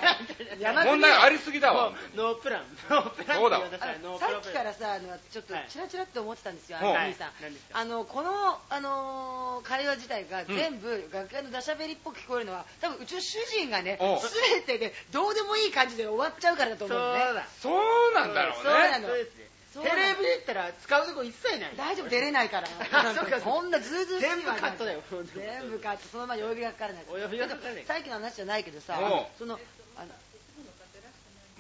[0.60, 1.92] 山 問題ありすぎだわ。
[2.14, 5.66] ノープランノープランさいノーさプロブレムっきからさあのちょっとはい。
[5.68, 7.78] チラチラって思ってたんですよ、あはいの兄さん、何ですか？
[7.78, 14.20] あのこの、あのー会話自体が全部楽屋のダシャベリっぽく聞こえるのは多分うちの主人がねお
[14.52, 17.34] 全てでどうでもいい感じで終わっちゃうからだとそう思うんでね。
[17.34, 17.44] だ。
[17.60, 18.98] そうなんだろうそうなね。
[19.00, 19.08] の。
[19.08, 19.47] そうですねそうなの
[19.82, 21.76] テレビで言ったら使うとこ一切ない。
[21.76, 22.68] 大丈夫出れないから。
[22.92, 25.02] あそうかこんなズーズー全部カットだよ。
[25.34, 26.08] 全部カット。
[26.08, 27.04] そのまま呼びがかからない。
[27.08, 27.84] お呼びがかからない。
[27.84, 28.98] さっきの話じゃないけどさ
[29.38, 29.58] その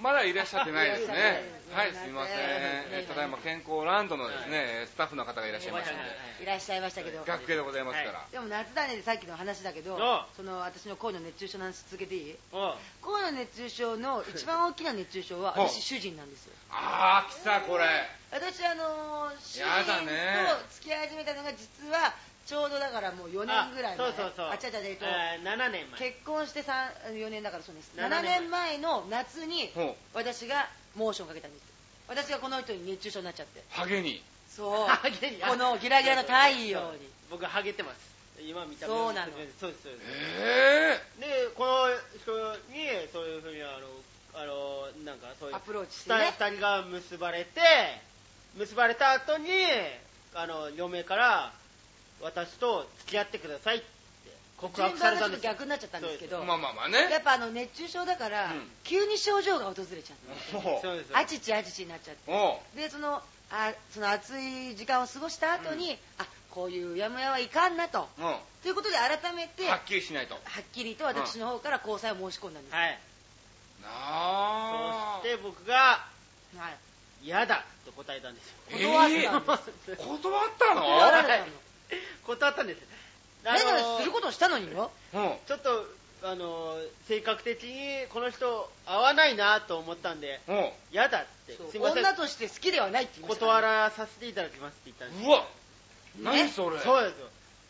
[0.00, 1.58] まだいらっしゃってないですね。
[1.74, 2.36] はいすみません。
[2.38, 6.46] えーただいま健康ランドのですね、スタッフの方がいらっしゃいましたので、い。
[6.46, 6.80] らっしゃい。
[6.80, 8.24] ましたけど学芸でございますから。
[8.32, 12.36] でも夏だねでさっきの話だけどおその私の恋の熱中症の話続けていい？
[12.52, 16.52] おう恋の熱中症の一番大きな熱中症はお私主人なんですよ。
[16.70, 17.84] あー、来たこれ。
[18.30, 22.14] 私あのー主人ねと付き合い始めたのが実は
[22.48, 24.08] ちょうどだからもう4年ぐらい前。
[24.08, 24.46] あそうそうそう。
[24.48, 26.00] あ違う違う違うえっとえー7年前。
[26.00, 27.92] 結婚して4年だからそうです。
[27.94, 29.94] 7 7年年前の夏にほう。
[30.14, 31.60] 私がモーションかけたんです。
[31.60, 31.66] よ
[32.08, 33.62] 私がこの人に熱中症になっちゃって。
[33.68, 34.22] ハゲに。
[34.48, 34.88] そう。
[34.88, 35.36] ハゲに。
[35.42, 36.32] このギラギラの太
[36.64, 37.10] 陽に。
[37.28, 38.00] 僕ハゲてます。
[38.40, 39.32] 今見た目そうなの。
[39.32, 39.82] そうですそうです。
[40.40, 43.88] えでこの人にそういうふうにあの
[44.40, 46.34] あのなんかそういうアプローチしてね。
[46.38, 47.60] 2人が結ばれて
[48.54, 49.50] 結ばれた後に
[50.32, 51.52] あの嫁から
[52.22, 53.86] 私と付き合ってくださいって
[54.56, 57.16] 告順白さ番がちょっとれたんですよ逆になっちゃったんですけどー、まあまあまあやね。
[57.18, 58.68] っぱあの熱中症だから、うん。
[58.84, 60.96] 急に症状が訪れちゃってそう。
[60.96, 62.32] で すあちちあちちになっちゃって。
[62.32, 62.76] おう。
[62.76, 68.08] でそのあその暑い時間を過ごした後に、あこういううやむやはいかんなと。
[68.18, 68.36] うん。
[68.62, 70.34] ということで改めてははっきりしないと。
[70.34, 70.38] っ
[70.72, 72.98] きりと私の方から交際を申し込んだんです、はい。
[73.82, 75.20] なあ。
[75.22, 76.04] そして僕が
[76.56, 76.76] はい。
[77.22, 78.54] 嫌だと答えたんですよ。
[78.70, 79.08] 断っ
[79.44, 80.82] たんです、 断ったの？
[80.82, 81.46] 断られたの
[82.26, 82.80] 断ったんです
[83.44, 84.90] あのすることをしたのによ。
[85.14, 85.36] うん。
[85.46, 85.86] ちょっと
[86.22, 90.70] あの性格的にこの人合わないなと思ったんでうん。
[90.92, 91.56] 嫌だって。
[91.70, 92.04] すいません。
[92.04, 95.46] 女として好きではないって言いました断かららさせていただきますって言ったんですうわ。
[96.20, 96.78] 何それ。
[96.80, 97.28] そうですよ。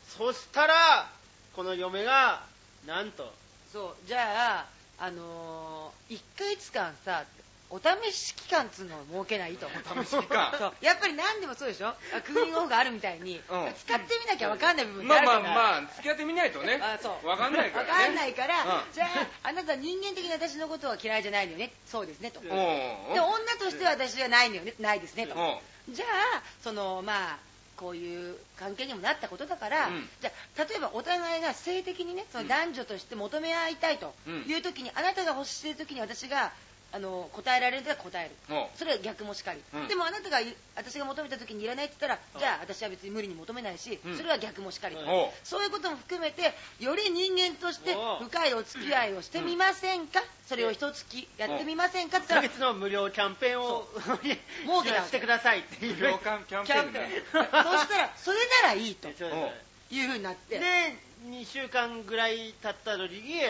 [0.08, 1.10] そしたら
[1.54, 2.42] この嫁が
[2.86, 3.32] なんと。
[3.72, 4.06] そう。
[4.06, 4.66] じゃあ
[5.00, 7.24] あのー、1ヶ月間さ
[7.70, 9.66] お試し期間っつうのを設けないと。
[9.66, 10.54] お試し期間。
[10.58, 10.72] そう。
[10.80, 11.88] やっぱり何でもそうでしょ？
[11.88, 13.40] あクーリングオフがあるみたいに、うん。
[13.76, 15.40] 使ってみなきゃ分かんない部分ってまああるから。
[15.42, 15.52] まあ
[15.82, 16.80] まあ付き合ってみないとね。
[16.82, 17.26] あそう。
[17.26, 17.90] わかんないからね。
[17.90, 18.94] わかんないから、うん。
[18.94, 21.70] じゃああなた人間的に私のことは嫌いじゃないのよね。
[21.86, 22.46] そうですねと、うん。
[22.48, 24.74] で女としては私はないのよね。
[24.80, 25.94] ないですねと、うん。
[25.94, 27.38] じゃあそのまあ
[27.76, 30.08] こういう関係にもなったことだから、うん。
[30.20, 34.14] じゃあ例えばお互いが性的にねその男女として求め合いたいと
[34.46, 36.50] いう時に、あなたが欲している時に私が
[36.90, 38.34] あの答えられるんだったら答える。
[38.48, 39.88] うんそれは逆もしかり、うん。
[39.88, 44.16] でもあなたがい私が求めた時にいらないって言ったら、じゃあ私は別に無理に求めないし、うん。
[44.16, 45.30] それは逆もしかりと、おう。
[45.44, 52.18] そういうことも含めてより人間として深いお付き合いをしてみませんか、それを一月やってみませんか？
[52.18, 53.86] って1言ったらヶ月の無料キャンペーンを
[54.22, 55.96] 設 けたしてくださいっていう。
[55.96, 56.92] 無料キャンキャンペーン。
[56.92, 59.52] ねそしたらそれならいいとそうで
[59.90, 60.58] すいうふうになって。
[60.58, 60.96] で
[61.26, 63.40] 2週間ぐらい経った時に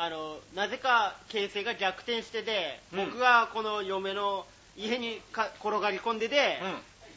[0.00, 3.04] あのなぜか形勢が逆転してで、うん。
[3.06, 6.58] 僕がこの嫁の家にか転がり込んでで、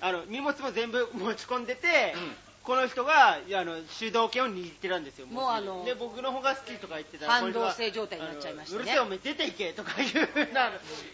[0.02, 0.08] うん。
[0.08, 2.36] あの荷物も全部持ち込んでて、うん。
[2.64, 8.84] この人がいやあの主導権を握ってるんですよもうあので僕の方が好きとか言ってたら反動性状態になっちゃいましたね。
[8.84, 10.10] うるせえお前出ていけとかいう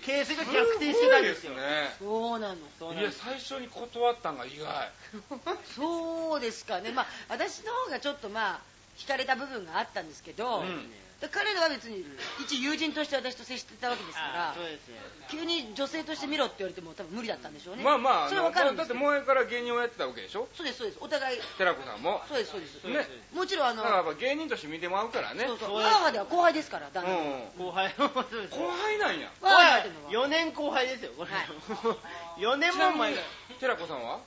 [0.06, 1.54] 形勢が逆転してたんですよ。
[2.00, 2.56] そうなの。
[2.56, 4.92] いやそうなんです最初に断ったんが意外。
[5.76, 6.92] そうですかね。
[6.92, 8.60] まあ私の方がちょっとまあ
[8.98, 10.68] 惹かれた部分があったんですけど、うん。
[10.68, 12.06] で彼らは別に
[12.40, 14.96] 一友人として私と接してたわけですからあそうですね
[15.30, 17.84] 急に女性として見ろって言われても多分無理だったんでしょうね。
[17.84, 20.48] まあまあそれは分かるんだってですけど前から芸人をやってたわけでしょ？
[20.56, 20.98] そうですそうです。
[21.02, 21.40] お互い。
[21.60, 22.22] 寺子さんも。
[22.28, 22.80] そうですそうです。
[22.82, 22.98] そうね。
[22.98, 25.46] ですもちろんあのだからやっぱ芸人として見てもらうからね。
[25.46, 25.70] そうそう。
[25.70, 25.94] そうです。
[25.94, 27.66] 母では後輩ですから旦那うん。
[27.68, 28.58] 後輩もそうです。
[28.58, 29.30] 後輩なんや。
[29.42, 31.46] わーっていうのは4年後輩ですよこれ、はい。
[32.42, 33.22] 4年ちなみにも前だ
[33.60, 34.20] 寺子さんは？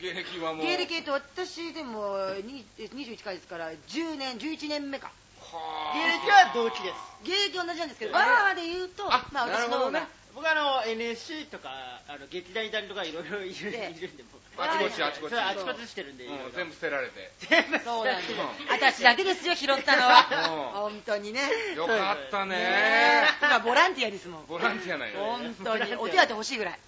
[0.00, 0.66] 芸歴はもう。
[0.66, 2.16] 芸歴と私でも
[2.46, 5.12] に21回ですから10年11年目か
[5.56, 6.94] は芸歴は同期です。
[7.24, 11.70] 芸歴同じなんですけどわーで言うとあまあ私の方が、僕あの NSC とか
[12.08, 14.24] あの劇団いたりとかいろいろいるいるんで
[14.58, 15.34] あちこちあちこち。
[15.34, 17.32] あちこちしてるんで、全部捨てられて。
[17.38, 18.32] 全部そうなんです。
[18.32, 18.38] うん
[18.68, 20.28] 私だけですよ拾ったのは。
[20.74, 20.92] うん。
[20.92, 21.40] 本当にね。
[21.74, 23.24] よかったね。
[23.40, 24.46] 今ボランティアですもん。
[24.46, 25.94] ボランティアなんや本当に。
[25.96, 26.78] お手当欲しいぐらい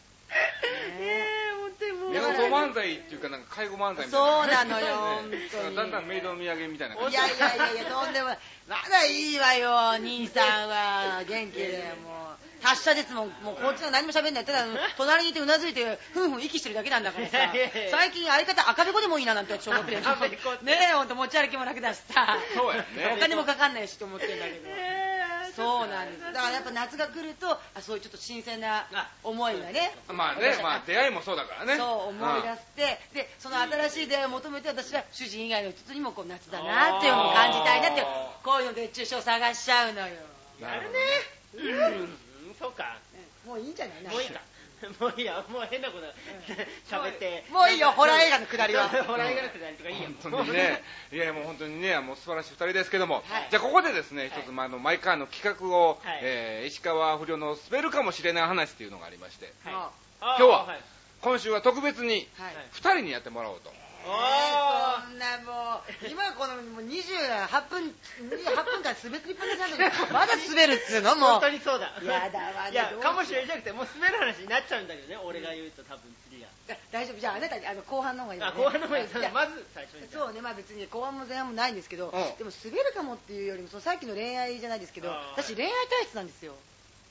[1.00, 2.12] えー本当にもう。
[2.12, 5.76] 寝言漫才っていうかなんか介護漫才みたいそうなのよね本当に。
[5.76, 7.16] だんだんメイドの土産みたいな感じ。
[7.16, 11.22] いやいやいやいやとんでもないまだいいわよ兄さんは。
[11.26, 13.12] 元気でもう達者です。
[13.12, 14.44] もんもうこっちの何も喋んない。
[14.44, 14.64] ただ
[14.96, 17.38] 隣にいてうなずいてふんふん息してるだけなんだからさ。
[17.90, 22.38] 最近相方赤べこでもいいななんて私思ってる赤べこってねえほんと持ち歩きも楽だしさ。
[22.54, 23.14] そうやね。
[23.16, 24.58] お金もかかんないしと思ってるんだけど。
[24.66, 24.98] え。
[25.00, 25.03] ー
[25.56, 26.20] そうなんです。
[26.20, 28.86] だからやっぱ夏が来るとあそういうちょっと新鮮な
[29.22, 31.76] 思いがねまあねまあ出会いもそうだからね。
[31.76, 38.02] そう思い出して、でその新しい出会いを求めて私は主人以外の人にもこう夏だなっていうのを感じたいなって
[38.42, 40.14] こういうので熱中症を探しちゃうのよ、
[40.60, 40.82] なる
[41.52, 42.08] ほどうん
[42.58, 42.98] そうか。
[43.44, 43.50] うん。
[43.50, 44.02] もういいんじゃない？
[44.12, 44.40] もういいか
[45.00, 46.06] もういいやもう変なこと
[46.88, 47.44] 喋って。
[47.50, 48.88] もういいよホラー映画のくだりは。
[48.88, 50.08] ホラー映画のくだりとかいいよ。
[50.22, 53.48] 本当にね、いやいやもう本当にね、もう素晴らしい2人ですけども、はい。
[53.50, 56.18] じゃあここでですね、一つ、まああの毎回の企画を、はい。
[56.22, 59.74] えー石川不良の滑るかもしれない話っていうのがありまして、はい。
[60.20, 60.80] 今日ははい。
[61.20, 62.54] 今週は特別にはい。
[62.72, 63.72] 2人にやってもらおうと。
[64.04, 64.10] そ
[65.08, 67.88] んなもう今このもう28分
[68.28, 69.80] 8分間滑りっぱなしなのに
[70.12, 71.12] まだ滑るっつうの？
[71.12, 71.30] ーもう。
[71.30, 71.90] 本当にそうだ。
[72.04, 76.48] やだわねいやかもしれなくてもう滑る話になっちゃうんだけどね俺が言うと多分次が
[76.92, 82.36] 大丈夫じゃああなたにあの後半の方がいいわあね後半の方にじゃあまず最初にそうね、まあ別に後半も前半もないんですけど、うん。
[82.36, 86.54] でも滑るかもっていうよりも、そのさっきの恋愛じゃないですけど、私恋愛体質なんですよ。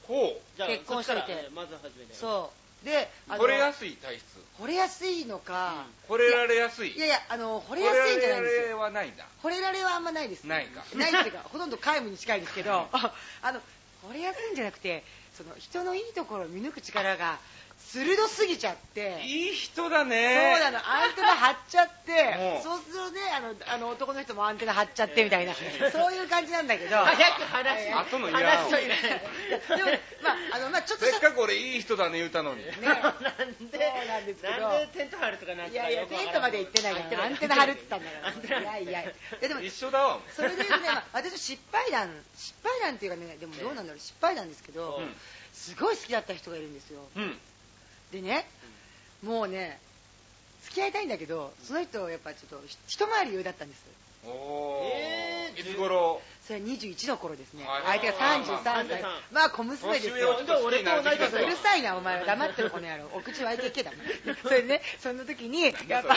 [0.08, 2.14] ほじゃあ結婚しといてまず初めて。
[2.14, 2.63] そう。
[2.84, 4.24] で、惚れやすい体質。
[4.60, 6.92] 惚れやすいのか、惚れられやすい。
[6.92, 8.80] いやいや、あの、惚惚れやすいんじゃないんですれよ。
[8.80, 9.26] はないんだ。
[9.42, 10.44] 惚れられはあんまないです。
[10.44, 13.62] ないかないっていうか、 ほとんど皆無に近いんですけど、あの、
[14.10, 17.40] 惚れやすいんじゃなくて、その人のいいところを見抜く力が
[17.94, 20.60] 鋭すぎちゃって、いい人だそうね。
[20.60, 22.58] なの、アンテナ張っちゃって。
[22.58, 26.98] う、んそうするとね、あの、あの男の人もアンテナ張っちゃってみたいな、そういう感じなんだけど。
[26.98, 28.90] 早く話し後の話しといて
[29.78, 29.90] でも、
[30.24, 32.66] まあ、あの、まあ、ちょっとせっかく俺いい人だね言うたのに。
[32.66, 32.72] ね。
[32.82, 37.72] なんでそうなんですけどなんでテント張るとかなんかいやいや、テントまで行ってないから、アンテナ張る。
[37.74, 38.80] って言ったんだから。
[38.80, 40.20] いやいやいや、でも、一緒だわ。
[40.36, 45.16] それで言うとね、まあ、私失敗談、失敗談っていうかね、でもどうなんだろう、失敗談ですけど、うん。
[45.54, 47.02] すごい好きだった人がいるんですよ。
[47.16, 47.38] うん。
[48.14, 48.46] でね、
[49.24, 49.80] もうね、
[50.64, 53.84] 付き合いたいんだけど、その人、やっぱちょっと、一回り上だったんです。
[54.24, 54.32] おー。
[54.86, 56.22] えーいつ頃？
[56.48, 57.64] それは21の頃ですね。
[57.66, 59.02] はい相手が33歳。
[59.02, 60.14] 33まあ小娘ですよ。
[60.14, 63.10] 年上をちょっと好きになってきたとうるさいなお前は黙ってるこの野郎。
[63.14, 64.36] お口 YKK だもん。
[64.44, 66.16] それでねその時にやっぱ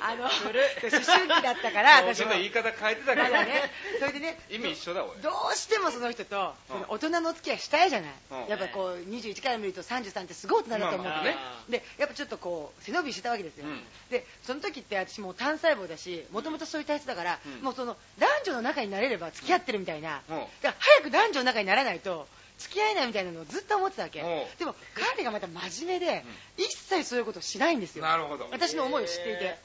[0.00, 6.54] あの思春期だったから私も言い方変えてたけどまだねそれでね意味一緒だ俺どうしてもその人と
[6.88, 20.36] 大人のお付き合いしたいじゃない、うんやっぱこう21から見ると33ってすごい大人だと思ってね、まあまあでやっぱちょっとこう背伸びしてたわけですよ、うんでその時って私もう単細胞だしもともとそういう体質だから、うんもうその男女の仲になれれば付き合ってるみたいな、うん。
[20.36, 22.26] だから早く男女の仲にならないと
[22.58, 24.26] 付き合えないみたいなのをずっと思ってたわけ、うん。
[24.58, 24.74] でも
[25.14, 26.24] 彼がまた真面目で、
[26.56, 28.04] 一切そういうことをしないんですよ。
[28.04, 28.48] なるほど。
[28.50, 29.58] 私の思いを知っていて、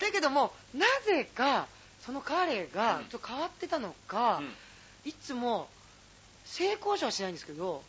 [0.00, 1.66] だけどもなぜか
[2.04, 3.04] その彼がうん。
[3.04, 4.52] ちょっと変わってたのか、うん。
[5.04, 5.68] いつも
[6.44, 7.82] 性交渉はしないんですけど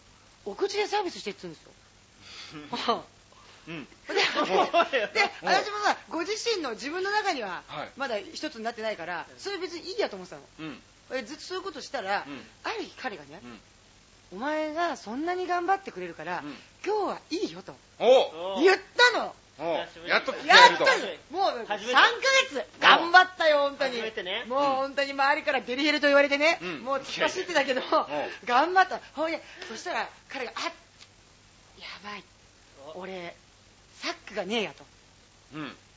[0.46, 1.64] お口でサービスしてって言うんです
[2.88, 3.04] よ。
[3.68, 3.88] うん。
[4.08, 7.92] で で私もさご自身の自分の中にははい。
[7.98, 10.44] まだ一つになってないからそれ別にいいやと思ってたの。
[10.60, 10.74] うん。
[10.74, 12.42] えずっとそういうことしたら、うん。
[12.64, 13.42] ある日彼がね、
[14.32, 14.38] うん。
[14.38, 16.56] お前がそんなに頑張ってくれるから、うん。
[16.86, 18.80] 今日はいいよと言っ
[19.14, 19.36] たの。
[19.58, 20.86] やっとやっと
[21.32, 22.00] もう3ヶ初めて。
[22.50, 22.66] 月。
[22.82, 24.02] 頑張ったよ本当に。
[24.48, 26.80] もう本当に周りからデリヘルと言われてね、うん。
[26.82, 27.82] もう突っ走ってたけど
[28.44, 29.00] 頑張った。
[29.14, 30.72] ほいでそしたら彼があや
[32.04, 32.24] ばい。
[32.96, 33.00] お。
[33.00, 33.36] 俺
[34.02, 34.84] サックがねえやと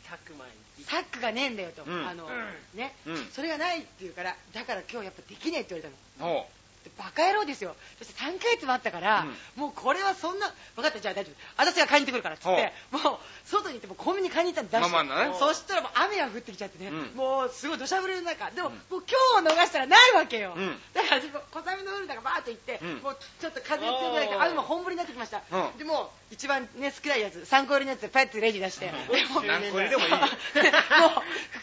[0.08, 2.06] うん100万円サックがねえんだよと、うん。
[2.06, 2.28] あの
[2.74, 3.26] ね、うん。
[3.32, 6.38] それがないって言うからだから今日やっぱできねえって言われたの。
[6.38, 6.44] おう。
[6.84, 7.74] でバカ野郎ですよ。
[7.98, 11.34] そして3ヶ月もあったから、もうこれはそんな分かったじゃあ大丈夫。
[11.56, 15.34] 私が買いに行ってくるからっつってもう外に行ってもうコンビニ買いに行ったんだまあまあね。
[15.38, 17.16] そしたらもう雨が降ってきちゃってね、うん。
[17.16, 18.50] もうすごい土砂降りの中。
[18.52, 18.74] でも,、うん。
[18.74, 19.02] もう
[19.34, 20.78] 今日を逃したらないわけよ、うん。
[20.94, 22.94] だから小雨の降る中バーッと行って、うん。
[23.02, 25.78] もうちょっと風が強くないから雨も本降りになってきました、うん。
[25.78, 28.92] でもう一番ね少ないやつ3個入りのやつでパッてレジ出して、ん。
[28.92, 28.98] で
[29.32, 30.10] もう何個入りでもいい。
[30.10, 30.30] よ もう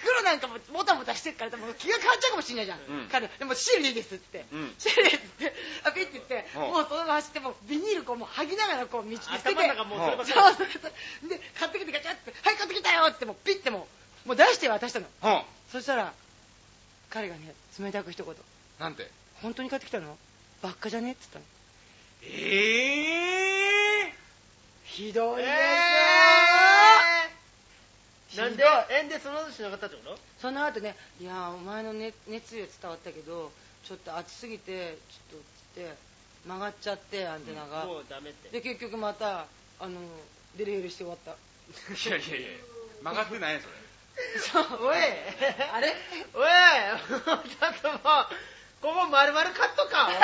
[0.01, 3.09] 袋なんかももたもたしてるからもう気が変わっちゃうかもしれないじゃん、うん。
[3.11, 4.75] 彼でもシールでいいですっつって、うん。
[4.79, 6.61] シールですってあピッて言って、うん。
[6.61, 10.55] もうそのまま走ってもうビニールこうもう剥ぎながらこう道に捨てて頭の中もうそればっそうかり。
[10.57, 10.87] そうそ
[11.25, 13.87] うで買ってきてガチャって「はい買ってきたよ!」ってもうピッても
[14.25, 15.07] うもう出して渡したの。
[15.21, 16.11] おうそしたら
[17.11, 18.35] 彼がね冷たく一言。
[18.79, 19.09] なんて
[19.41, 20.17] 「本当に買ってきたの？
[20.61, 21.45] ばっかじゃね?」っつったの
[22.23, 24.13] ええ
[24.95, 28.63] ひどいでしょ、えーなんで？
[28.91, 30.17] えんでその後しなかったってこと？
[30.39, 33.51] その後ね「いやーお前の、ね、熱意は伝わったけど
[33.83, 35.45] ちょっと暑すぎてちょっと」
[35.79, 35.95] つって
[36.47, 38.49] 曲がっちゃってアンテナが、もうダメって。
[38.49, 39.45] で結局また
[39.79, 39.99] あの
[40.57, 41.31] デリヘルして終わった。
[41.31, 41.35] い
[42.11, 42.47] やいやいや
[43.03, 43.73] 曲がってないそれ。
[44.39, 44.95] そうおい。
[44.95, 45.93] あれ？
[46.33, 46.47] おい
[47.09, 47.99] ちょっともう
[48.81, 50.19] ここ丸々カットか お前。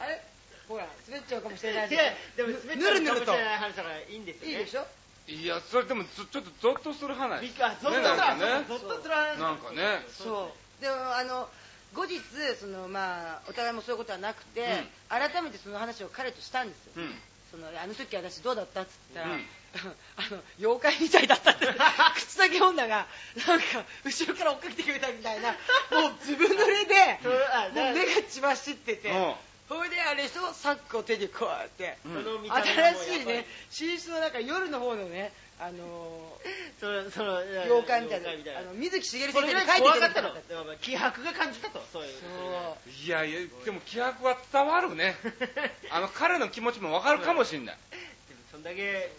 [0.00, 0.25] あれ？
[0.68, 2.02] ほら滑っちゃうかもしれないいや
[2.36, 3.32] でも滑っちゃうかもしぬるぬると。
[3.32, 4.52] れない話だからいいんですよね。
[4.52, 4.86] いいでしょ？
[5.28, 7.52] いやそれでもちょっとゾッとする話。
[7.52, 8.64] ゾッとするねなんかね。
[8.68, 9.38] ゾッとする話。
[9.38, 10.04] なんかね。
[10.08, 10.82] そう。
[10.82, 11.48] でもあの
[11.94, 12.20] 後日
[12.60, 17.14] そのまあお互いもそういうことはなくて、改めてその話を彼としたんですよ、うん。
[17.50, 19.44] そのあの時私どうだったっつったら、うん。
[20.16, 21.66] あの妖怪みたいだったって。
[22.14, 23.06] 口先女が
[23.46, 23.64] なんか
[24.04, 25.52] 後ろから追っかけてくれたみたいな
[25.90, 29.10] もうずぶ濡れでそれあもう目が血走ってて
[29.70, 30.52] うんそれであれでしょ？
[30.54, 32.24] サックを手にこうやって、うん。
[32.24, 33.06] その見た目がもうやっぱり。
[33.06, 33.46] 新しいね
[33.92, 36.32] 寝室の中夜の方のねあの
[36.78, 38.32] そのそのー妖怪みたいな。
[38.32, 38.58] いな。
[38.58, 40.30] あの水木しげるそれぐらい先生に書いて怖かったの。
[40.30, 41.82] くれたでも気迫が感じたと。
[41.92, 42.14] そういう。
[42.20, 42.90] そう。
[42.90, 45.16] いやいやでも気迫は伝わるね。
[45.90, 47.76] あの彼の気持ちもわかるかもしれない。
[48.28, 49.10] でもそんだけ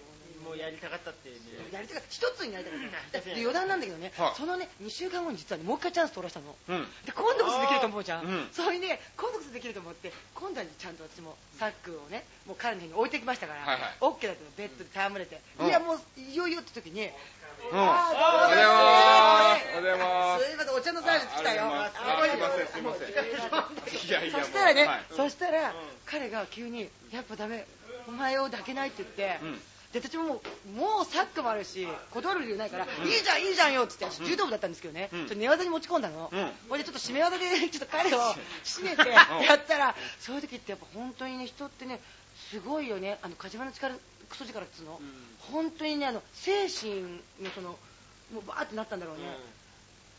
[0.44, 1.70] もうやりたかったっていうね。
[1.72, 2.10] やりたかった。
[2.10, 2.80] 一つになりたかっ
[3.12, 3.20] た。
[3.22, 4.36] で余談なんだけどね、はい。
[4.36, 6.56] そのね2週間後に実はねもう一回チャンス取らしたの。
[6.70, 6.86] うん。
[7.06, 8.48] で今度こそできると思うじゃん、うん。
[8.52, 13.98] それで今度こそできると思って今度はちゃんと私もサックをねもう彼の部屋に置いてきましたから、はいはい。
[14.02, 15.68] オッケーだったのベッドで戯れて、うん。
[15.68, 17.10] いやもういよいよって時に、うん。
[17.74, 20.46] あーおはようございますおはようございます。
[20.46, 20.76] すいません。
[20.76, 21.64] お茶のサービス来たよ。
[21.66, 22.64] あありがとうございます。
[22.64, 24.08] あすいませんすいません。
[24.08, 25.06] いやいやそしたらね、もうはい。
[25.16, 25.74] そしたら、
[26.06, 27.66] 彼が急に「やっぱダメ
[28.08, 29.62] お前を抱けない」って言って、うん
[29.94, 35.20] で私ももうもうサックもあるし断る理由ないから、いいじゃんいいじゃんよっつって私柔道部だったんですけどね、うん。
[35.20, 36.50] ちょっと寝技に持ち込んだの、うん。
[36.68, 38.20] ほいでちょっと締め技でちょっと彼を
[38.64, 42.02] 締めてやったらそういう時ってやっぱ本当にね人ってね
[42.52, 43.96] すごいよねあの梶間の力
[44.30, 45.00] クソ力っつうの、
[45.52, 47.02] 本当にねあの精神
[47.42, 47.70] のその
[48.34, 49.24] もうバーってなったんだろうね、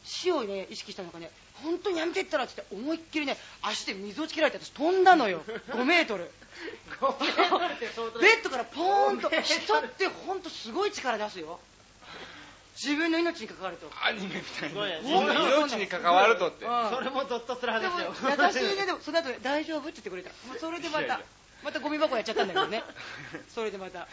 [0.03, 1.31] 死をね意識したのかね
[1.63, 5.43] 本当にやめてったらっつって思いっきりね足で水をつけられて私飛んだのよ。
[5.71, 6.31] 5メートル。
[8.21, 11.61] ベッドからポーンと人って本当すごい力出すよ。
[12.81, 13.91] 自分の命に関わると。
[14.05, 14.99] アニメみたいな。
[15.59, 16.65] 命に関わるとって。
[16.65, 16.91] うん。
[16.91, 18.15] それもゾッとする話でもだよ。
[18.53, 20.31] 優しいねでもその後ね大丈夫って言ってくれた。
[20.61, 21.21] それでまた
[21.65, 22.85] またゴミ箱やっちゃったんだけどね。
[23.53, 24.03] それでまた。
[24.03, 24.07] う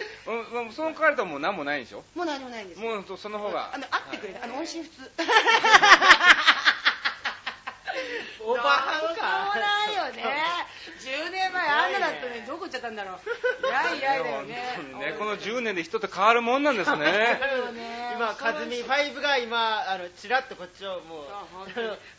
[0.73, 2.03] その代わりとはもう何もないんでしょ？
[2.15, 3.71] もう何もないんですもうその方が。
[3.73, 4.43] あの会ってくれた。
[4.45, 5.11] あの音信不通
[8.41, 10.23] おばはんかどうないよね。
[10.99, 13.17] 10年前あんなだったのにどこ行っちゃったんだろう。
[13.67, 14.55] いやいやだよね。
[14.75, 17.39] 本当にねこの10年で人って変わるもんなんですね。
[18.15, 21.25] 今カズミ5が今あのチラッとこっちをもう。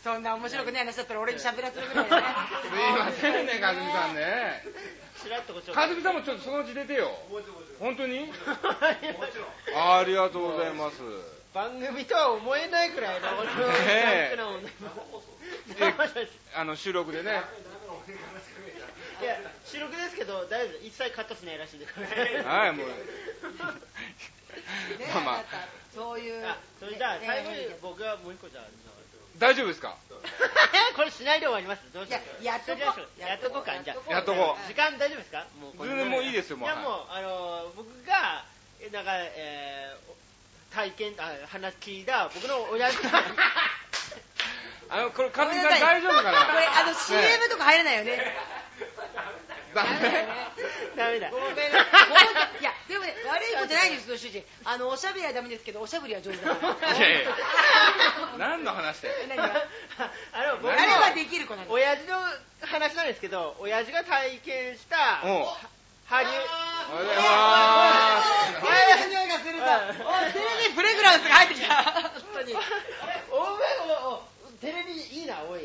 [0.02, 2.26] そんな面白くない話だったら俺に喋らせるぐらいだね。
[2.62, 4.64] すいませんねかずみさんね。
[5.22, 5.74] チラッとこっちを。
[5.74, 7.10] かずみさんもちょっとそのうち出てよ。
[7.80, 8.20] 本当に？
[8.20, 8.36] もち
[9.76, 13.48] ありがとうございます番組とは思えないくらいの 俺
[14.36, 14.68] のね
[16.54, 17.40] あの収録でね。
[19.22, 20.86] いや収録ですけど大丈夫。
[20.86, 21.86] 一切カットしないらしいで。
[21.88, 21.94] す
[22.46, 22.88] はいもう。
[25.00, 25.44] ねまあまあ。
[25.94, 28.64] そういうあそれじゃあね最後に僕はもう一個じゃあ
[29.38, 29.96] 大丈夫ですか？
[30.94, 31.82] これしないで終わります。
[31.94, 32.82] どうしいやますやっとこ
[33.16, 33.20] う。
[33.20, 34.12] やっとこうかじゃあ。
[34.12, 35.46] やっとこ時間大丈夫ですか？
[35.58, 35.88] もうこれ。
[35.88, 36.68] 全然もういいですよもう。
[36.68, 38.44] いやもうあの僕が
[38.80, 40.16] えなんかえー
[40.76, 43.24] 体験あ話聞いた僕の親父が
[44.90, 46.46] あのこれかずみごめんなさ大丈夫かな？
[46.46, 46.94] これあのね。
[46.94, 48.36] CM とか入れないよね。
[49.74, 50.28] ダメ
[50.94, 51.30] ダメだ。
[51.30, 51.56] ごめん。
[51.72, 51.88] なさ
[52.58, 52.60] い。
[52.60, 54.44] いやでもね悪いことないですよ主人。
[54.64, 56.94] あのおしゃべりはダメですけどおしゃぶりは上手だから。
[56.94, 57.30] いやいや。
[58.38, 59.14] 何の話だよ。
[59.28, 59.66] 何が？
[60.34, 61.72] あの僕のあれはできる子なんです。
[61.72, 62.20] 親父の
[62.68, 65.46] 話なんですけど親父が体験したおう。
[66.06, 68.28] ハリウおはようございます。
[68.62, 70.65] 嫌な匂いがすおいテレビ
[70.96, 71.82] プレグランスが入ってきた。
[71.84, 72.54] 本当に。
[72.54, 74.22] お前おお
[74.60, 75.60] テレビいいなおい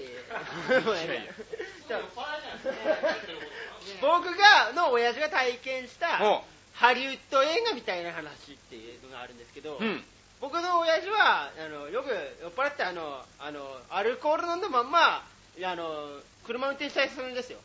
[4.01, 10.03] 僕がの親父が体験したハリウッド映画みたいな話っていうのがあるんですけど、うん
[10.41, 12.09] 僕の親父はあのよく
[12.41, 13.61] 酔っ払ってあのあの
[13.91, 16.17] アルコール飲んだまんまあの
[16.47, 17.59] 車運転したりするんですよ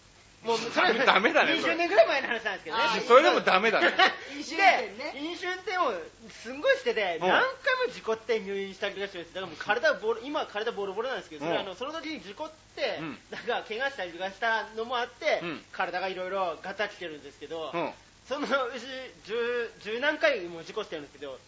[0.47, 1.75] もうそれダメだねそれ。
[1.75, 2.83] 20年ぐらい前の話なんですけどね。
[2.85, 3.93] あーそれでもダメだね。
[4.37, 5.93] 飲酒運転ねで飲酒運転を
[6.31, 7.29] すんごいしててうん。
[7.29, 9.35] 何回も事故って入院したりとかしてるんです。
[9.35, 11.61] だからもう体ボロ今は体ボロボロなんですけどそれうん。
[11.63, 13.19] あのその時に事故ってうん。
[13.31, 15.61] なんか怪我したりとかしたのもあってうん。
[15.73, 17.91] 体がいろいろガタきてるんですけどうん。
[18.29, 18.83] そのうち
[19.27, 21.39] 十十何回も事故してるんですけど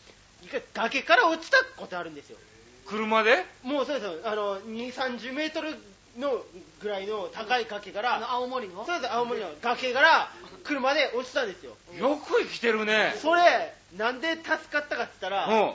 [0.42, 2.38] 一回崖から落ちたことあるんですよ。
[2.86, 3.44] 車で？
[3.62, 4.14] もうそうですよ。
[4.24, 5.74] あの2 3 0メートル
[6.18, 6.42] の
[6.82, 8.84] ぐらいの高い崖かあのら青森の？
[8.84, 10.30] そうです青森の崖から
[10.64, 11.76] 車で落ちたんですよ。
[11.98, 13.14] よく生きてるね。
[13.16, 15.74] それなんで助かったかって言ったら、うん。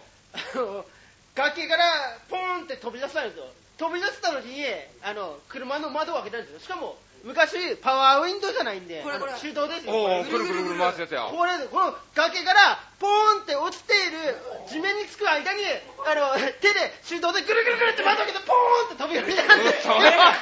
[1.36, 1.84] 崖から
[2.30, 3.46] ポーンって飛び出したんですよ。
[3.78, 4.64] 飛び出したのに
[5.02, 6.60] あの車の窓を開けたんですよ。
[6.60, 9.02] しかも昔パワーウィンドウじゃないんで。
[9.02, 9.32] これこれ。
[9.40, 9.94] 手動ですよ。
[9.96, 11.24] おうおくるくるくる回すやつや。
[11.32, 14.36] これこの崖からポーンって落ちている
[14.68, 15.64] 地面につく間に
[16.06, 20.36] あの手で手動でぐるぐるぐるって窓開けてポーンって飛び降りたんですそれは。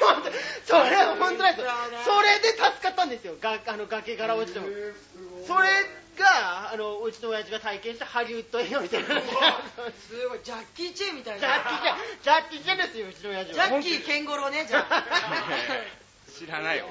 [0.00, 0.22] 本
[0.68, 1.64] 当それは本当なんです。
[1.64, 1.72] よ
[2.04, 3.34] それで助かったんですよ。
[3.40, 4.68] があの崖から落ちても。
[5.46, 5.68] それ
[6.18, 9.08] があのうちの親父が体験したハリウッド映画みたいな。
[9.08, 9.22] ジャッ
[9.96, 10.40] すごい。
[10.44, 13.68] ジャッキー・チェーンみたいキーなちゃんジャッキーちゃんですようちの親父は。
[13.68, 15.04] ジャッキー・ケンゴロウねじゃあ
[16.44, 16.86] 知らないよ。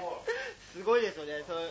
[0.74, 1.44] すごいですよね。
[1.48, 1.68] それ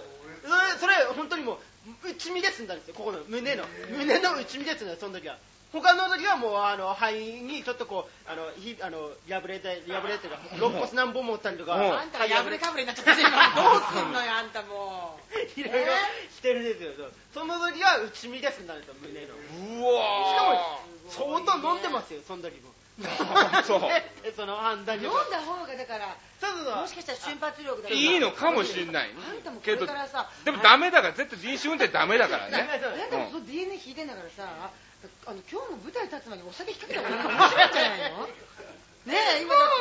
[0.79, 1.59] それそれ本当にも
[2.05, 2.95] う内身で済んだんですよ。
[2.95, 3.65] ここの胸の。
[3.97, 5.39] 胸の内身で済んだその時は。
[5.73, 11.95] 他の時はもうあの肺にちょっとこうあのひあの破れて破れてるか肋骨何本持ったりとかうん。
[11.97, 13.55] あんたが破れかぶれになっちゃったじゃん今。
[13.57, 15.61] どうすんのよあんたもう。
[15.61, 15.93] いろいろ
[16.29, 17.09] してるんですよ。
[17.33, 19.29] その時は内身で済んだんですよ胸の。
[19.81, 20.03] うわ
[21.09, 22.75] しかも相当飲んでますよその時も
[23.67, 23.81] そう。
[24.37, 26.77] そ の判断飲ん力だ方がだからそうそうそう。
[26.77, 28.01] もしかしたら瞬発力だから。
[28.01, 29.11] いいのかもしんない。
[29.11, 32.81] あんたもこけどれからさでもダメだから絶対飲酒運転ダメだからね。
[32.83, 33.11] そうあん。
[33.11, 34.49] たもその DNA 引いてんだからさ
[35.27, 38.29] あの今日の舞台立つ前にお酒引っ掛けた方が面白いんじゃないの？
[39.07, 39.75] ねえ今だって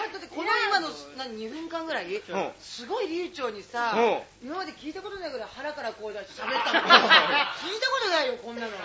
[0.00, 2.08] あだってこの今の何2分間ぐらい？
[2.16, 2.52] うん。
[2.58, 4.22] すごい流暢にさうん。
[4.48, 8.80] 今まで聞いたことないぐらい腹からこう出して喋ったの聞いたことないよこんなのいいじ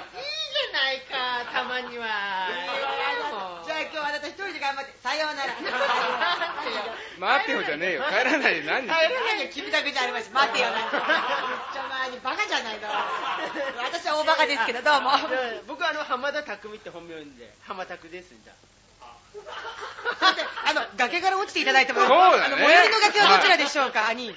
[0.75, 0.99] ゃない
[1.45, 2.49] かたまには
[3.65, 5.37] じゃあ今日はあなた一人で頑張ってさようなら
[7.20, 8.04] 待ってよじゃねえよ。
[8.04, 9.45] 帰らないで何帰らない。
[9.45, 10.34] よ君だけじゃありません。
[10.34, 10.78] 待てよな。
[10.88, 10.98] んて
[11.74, 12.88] ちょ前にバカじゃないの
[13.84, 15.12] 私は大バカですけどどうも。
[15.30, 18.54] で僕はあの浜田匠って本名で浜拓ですんじゃ
[20.65, 22.45] あの崖から落ちていただいてもそうだね。
[22.45, 24.29] あの最寄りの崖はどちらでしょうか兄。
[24.29, 24.35] も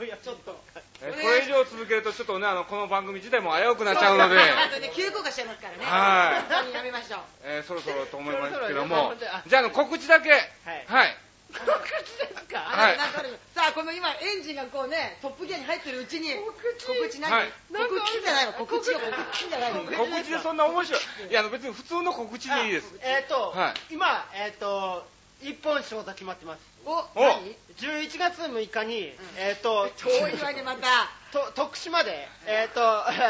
[0.00, 0.56] ういやちょっと
[1.02, 5.84] えこれ以上続けるとちょっとねあのこの番組自体も危うくなっちゃうので、本当にね急降下しちゃいますからね。
[5.84, 6.52] はい。
[6.52, 7.20] 本当にやめましょう。
[7.44, 10.30] えーそろそろと思いますけどそろそろもねあじゃああの告知だけ。
[10.30, 11.04] はい、告知ですかあ
[11.52, 12.98] はい。
[12.98, 13.38] なんかある。
[13.54, 16.86] さあこの今エンジンがこうねトップギアに入ってるうちに告知？
[16.86, 17.52] 告知何、はい。
[17.70, 18.46] 告知じゃない？
[18.46, 19.48] わ告知よ告知。
[19.48, 20.30] じゃないわ告知。
[20.30, 21.00] でそんな面白い。
[21.30, 22.94] いやあの別に普通の告知でいいです。
[23.02, 23.94] えっ、と、はい。
[23.94, 25.06] 今えっ、と
[25.42, 26.60] 一本仕事決まってます。
[26.84, 27.04] おお。
[27.16, 31.08] 何？11月6日に、えっ、と遠いわねまた。
[31.32, 32.80] と徳島で、えっと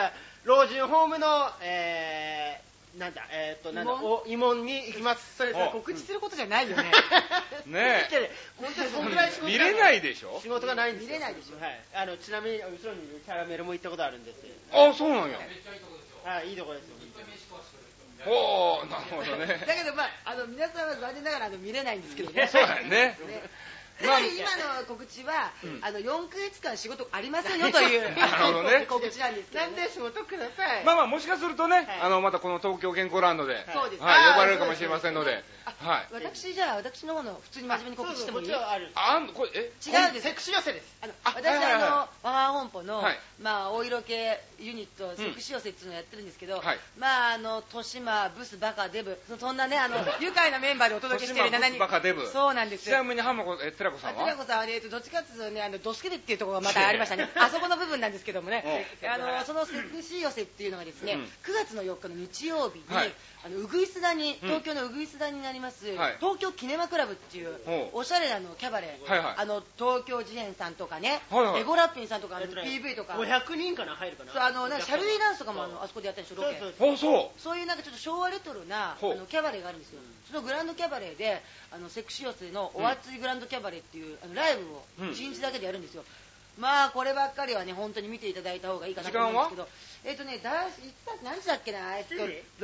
[0.45, 5.37] 老人ホームの、えーなんだ、えっ、と、なんだ、お、慰問に行きます。
[5.37, 5.71] それお。
[5.71, 6.85] 告知することじゃないよね。
[7.65, 8.31] ねえ。
[8.59, 10.41] 本当にそんぐらい仕事が見れないでしょ？
[10.43, 11.09] 仕事がないんですよ。
[11.09, 11.61] 見れないでしょ？
[11.63, 11.81] はい。
[11.95, 14.53] あの、ちなみに、後ろにいるキャラメルも行ったことあるんですよ。
[14.73, 15.39] あそうなんや。
[16.25, 16.97] はい、いいとこですよ。
[18.25, 19.47] おおなるほどね。
[19.67, 22.47] だけどまああの皆さんは残念ながらあの見れないんですけどね。
[22.47, 23.19] そうだよね
[24.03, 25.79] 今の告知は、うん。
[25.83, 28.87] あの4ヶ月間仕事ありませんよという なるほどね。
[28.91, 30.85] 告知なんですけど、ね、なんで仕事ください。
[30.85, 31.87] まあまあもしかするとね、はい。
[32.03, 34.05] あのまたこの東京健康ランドで、はい、呼
[34.37, 36.09] ばれるかもしれませんので、あはい。
[36.13, 38.55] 私じゃあ私の方の普通に真面目に告知してもいい？
[38.55, 38.91] ある。
[38.95, 39.73] あんこれえ？
[39.85, 40.29] 違うんです。
[40.29, 40.97] セクシー寄せです。
[41.03, 41.75] あのあ私、はいはいはい。
[41.75, 41.87] あの
[42.23, 43.19] ワンワン本舗の、はい。
[43.41, 44.13] まあ、お色気
[44.61, 46.79] ユニット、セクシー寄せっていうのをやってるんですけど、はい。
[46.99, 52.27] まあ、あの豊島、ブス、バカ、デブ、そそんなね、あの 愉快なメンバーでお届けしている豊島ブスバカデブ。
[52.29, 52.85] そうなんです。
[52.85, 54.23] ちなみに浜子え寺子さんは？
[54.23, 61.21] あ寺子さんはね、えっとどっちかっていうとね、あのドスケベっていうところがまた ありましたね、 あそこの部分なんですけどもね、あのそのセクシー寄せっていうのがですね、うん。
[61.23, 63.13] 9月の4日の日曜日に、はい。
[63.45, 64.49] あのうぐいすだに、うん。
[64.49, 66.17] 東京のうぐいすだになります、はい。
[66.21, 67.99] 東京キネマクラブっていうほう。
[67.99, 69.35] おしゃれなのキャバレー、はいはい。
[69.39, 71.61] あの東京事変さんとかね、はいはい。
[71.63, 74.33] エゴラッピンさんとか、あの PV とか、500人かな入るかな。
[74.33, 76.59] そうあのなんかシャルウィーダンスとかもあのあそこでやったんでしょ、ロケ。
[76.61, 76.93] そうそう。
[76.93, 77.41] あそう。
[77.41, 79.17] そういうなんかちょっと昭和レトロなあほう。
[79.17, 81.43] のキャバレーがあるんですよ、そのグランドキャバレーで
[81.73, 85.11] あのセクシー寄せのお熱いグランドキャバレーっていうあのライブをうん。
[85.11, 86.05] 1日だけでやるんですよ、
[86.59, 89.69] まあこればっかりはね本当に見ていただいた方がいいかなと思うんですけど
[90.05, 92.15] えっ、とねだいいつだ何時だっけな、えっと、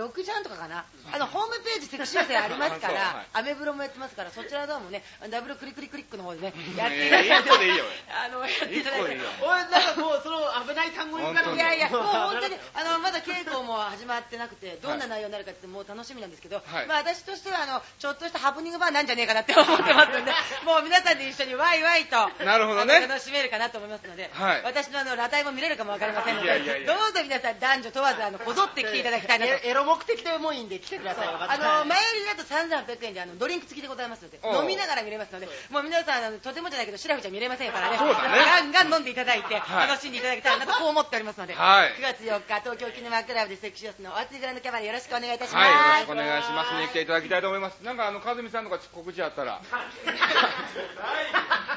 [0.03, 6.77] 6時半とかかな、あのホームページセクシー寄せありますから、アメブロもやってますから、そちらの方もね、ダブルクリクリクリックの方でね、ん。
[6.77, 7.73] やっていただいて、
[8.11, 9.27] あのやっていただいて一個でいいよ。
[9.43, 16.87] おい、なんかもう、その危ない単語にから本当にいやいや、もう本当に、あの、まだ稽古も始まってなくて、どんな内容になるかってもう楽しみなんですけど、はい。
[16.87, 20.33] まあ私としては、あの、ちょっとしたハプニングバーなんじゃねえかなって思ってますんで、
[20.67, 23.01] もう皆さんで一緒にワイワイと、なるほどね。
[23.07, 24.63] 楽しめるかなと思いますので、はい。
[24.65, 26.87] 私のあの、裸体も見れるかもわかりませんので、いやいやいや。
[26.87, 29.53] どうぞ皆さん男女問わず、あの、こぞって来ていただきたいなと。
[29.53, 31.29] エエロ目的でもいいんで来てください。
[31.29, 46.69] あの前よりだと3800円であのドリンク付きでございますので飲みながら見れますのでもう皆さんあのとてもじゃないけどシラフじゃ見れませんからねそうだねガンガン飲んでいただいて、はい楽しんでいただきたいなとこう思っておりますので、はい9月4日東京キネマクラブでセクシーオスのお熱いグランドキャバレーよろしくお願いいたします、はい、よろしくお願いします。
[46.81, 47.81] に来ていただきたいと思います。
[47.85, 49.61] なんかあの、かずみさんとか告知あったら。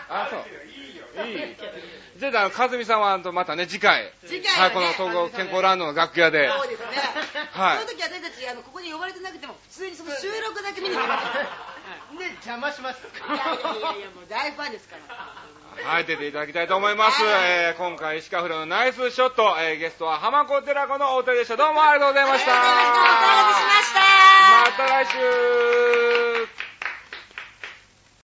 [0.09, 0.41] あ、そう。
[1.27, 1.55] いい。
[2.17, 4.11] じゃあ、あの、かずみさんは、またね、次回。
[4.25, 6.49] 次回はい、この東京健康ランドの楽屋で。
[6.49, 6.85] そうですね、
[7.51, 12.99] はいその時私たちあのここに呼ばれてなくても普通にその収録だけ見に来ますで、邪魔します。
[13.01, 13.37] いやい
[13.81, 17.23] やいやもう大ファンですからはい、出ていただきたいと思います。
[17.23, 21.55] えー、今回、石川不良のナイスショット、えー、ゲストは浜子寺子のお二人でした。
[21.55, 22.51] どうもありがとうございました。
[22.51, 23.99] ありがとうございました
[24.71, 25.07] また来
[26.57, 26.60] 週